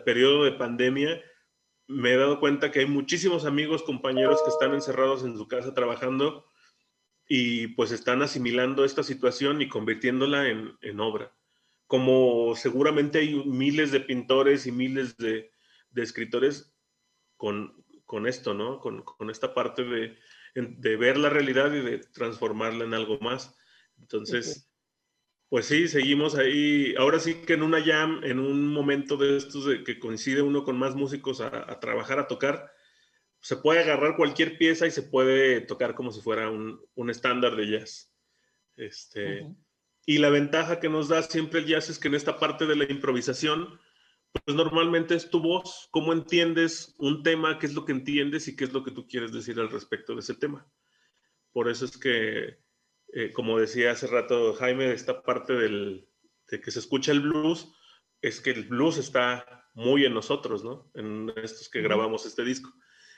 [0.05, 1.21] periodo de pandemia
[1.87, 5.73] me he dado cuenta que hay muchísimos amigos, compañeros que están encerrados en su casa
[5.73, 6.45] trabajando
[7.27, 11.35] y pues están asimilando esta situación y convirtiéndola en, en obra.
[11.87, 15.51] Como seguramente hay miles de pintores y miles de
[15.95, 16.75] escritores
[17.37, 18.79] con, con, esto, ¿no?
[18.79, 20.17] Con, con esta parte de,
[20.55, 23.55] de, ver la realidad y de transformarla en algo más.
[23.99, 24.67] Entonces,
[25.47, 26.95] Pues sí, seguimos ahí.
[26.97, 30.63] Ahora sí que en una jam, en un momento de estos de que coincide uno
[30.63, 32.71] con más músicos a, trabajar, a tocar,
[33.41, 37.69] se puede agarrar cualquier pieza y se puede tocar como si fuera un, estándar de
[37.69, 38.11] jazz.
[38.75, 39.45] Este,
[40.07, 42.75] Y la ventaja que nos da siempre el jazz es que en esta parte de
[42.75, 43.79] la improvisación,
[44.31, 48.55] pues normalmente es tu voz, cómo entiendes un tema, qué es lo que entiendes y
[48.55, 50.67] qué es lo que tú quieres decir al respecto de ese tema.
[51.51, 52.59] Por eso es que,
[53.13, 56.07] eh, como decía hace rato Jaime, esta parte del,
[56.47, 57.73] de que se escucha el blues,
[58.21, 60.91] es que el blues está muy en nosotros, ¿no?
[60.93, 62.71] En estos que grabamos este disco.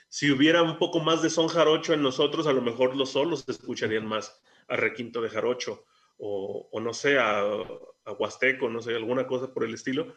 [0.08, 3.40] Si hubiera un poco más de son jarocho en nosotros, a lo mejor los solos
[3.40, 5.84] se escucharían más a requinto de jarocho
[6.18, 10.14] o, o no sé, a, a huasteco, no sé, alguna cosa por el estilo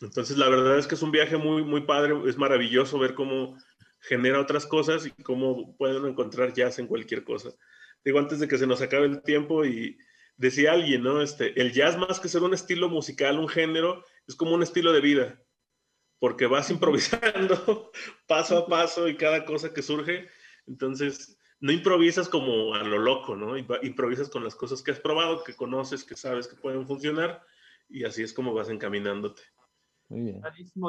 [0.00, 3.56] entonces, la verdad es que es un viaje muy, muy padre, es maravilloso ver cómo
[4.00, 7.50] genera otras cosas y cómo pueden encontrar jazz en cualquier cosa.
[8.04, 9.98] Digo, antes de que se nos acabe el tiempo y
[10.36, 11.22] decía alguien, ¿no?
[11.22, 14.92] Este, el jazz más que ser un estilo musical, un género, es como un estilo
[14.92, 15.42] de vida,
[16.18, 17.90] porque vas improvisando
[18.26, 20.28] paso a paso y cada cosa que surge,
[20.66, 23.56] entonces no improvisas como a lo loco, ¿no?
[23.56, 27.42] Improvisas con las cosas que has probado, que conoces, que sabes que pueden funcionar
[27.88, 29.42] y así es como vas encaminándote.
[30.08, 30.42] Muy bien.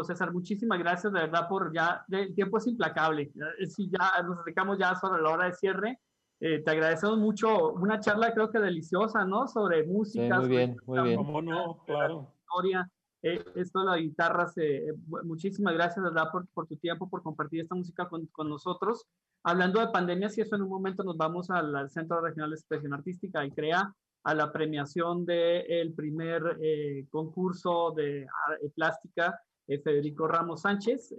[0.06, 0.32] César.
[0.32, 3.32] Muchísimas gracias, de verdad, por ya, el tiempo es implacable.
[3.70, 6.00] Si ya nos acercamos ya sobre la hora de cierre,
[6.40, 7.74] eh, te agradecemos mucho.
[7.74, 9.48] Una charla creo que deliciosa, ¿no?
[9.48, 10.40] Sobre música.
[10.40, 11.16] muy bien, muy bien.
[11.18, 11.84] ¿Cómo no?
[11.86, 12.32] Claro.
[12.42, 12.90] Historia.
[13.24, 14.94] Eh, esto de las guitarras, eh,
[15.24, 16.30] muchísimas gracias, ¿verdad?
[16.32, 19.08] Por, por, tu tiempo, por compartir esta música con, con nosotros.
[19.44, 22.94] Hablando de pandemias, y eso en un momento nos vamos al, Centro Regional de Expresión
[22.94, 23.94] Artística y CREA
[24.28, 31.16] a la premiación del primer eh, concurso de eh, plástica eh, Federico Ramos Sánchez,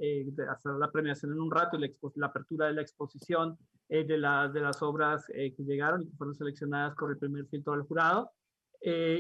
[0.47, 3.57] hasta la premiación en un rato y la, la apertura de la exposición
[3.89, 7.83] de, de las obras que llegaron y que fueron seleccionadas por el primer filtro del
[7.83, 8.31] jurado.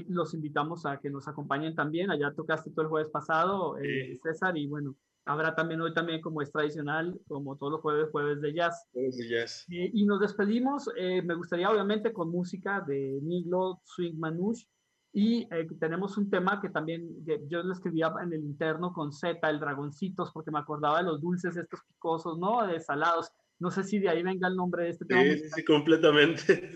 [0.08, 2.10] los invitamos a que nos acompañen también.
[2.10, 3.76] Allá tocaste todo el jueves pasado,
[4.22, 4.96] César, y bueno,
[5.28, 8.88] Habrá también hoy también como es tradicional, como todos los jueves, jueves de jazz.
[8.92, 9.66] Jueves de jazz.
[9.68, 14.66] Eh, y nos despedimos, eh, me gustaría obviamente con música de Niglo Swing Manouche.
[15.12, 17.06] Y eh, tenemos un tema que también
[17.46, 21.20] yo lo escribía en el interno con Z, el dragoncitos, porque me acordaba de los
[21.20, 22.66] dulces estos picosos, ¿no?
[22.66, 23.30] De salados.
[23.58, 25.22] No sé si de ahí venga el nombre de este tema.
[25.24, 26.70] Sí, sí, completamente.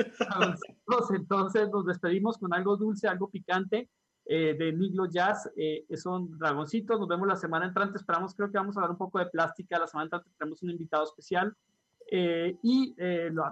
[1.14, 3.88] Entonces nos despedimos con algo dulce, algo picante
[4.34, 5.50] eh, de Niglo Jazz.
[5.56, 6.98] Eh, son dragoncitos.
[6.98, 7.98] Nos vemos la semana entrante.
[7.98, 9.78] Esperamos, creo que vamos a hablar un poco de plástica.
[9.78, 11.54] La semana entrante tenemos un invitado especial.
[12.10, 12.94] Eh, y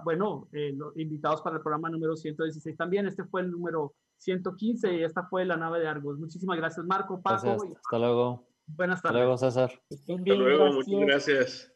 [0.03, 3.05] bueno, los invitados para el programa número 116 también.
[3.05, 6.17] Este fue el número 115 y esta fue la nave de Argos.
[6.17, 7.57] Muchísimas gracias, Marco, Paco.
[7.75, 8.47] Hasta luego.
[8.65, 9.21] Buenas tardes.
[9.21, 9.81] Hasta luego, César.
[9.91, 11.70] Hasta luego, muchas gracias.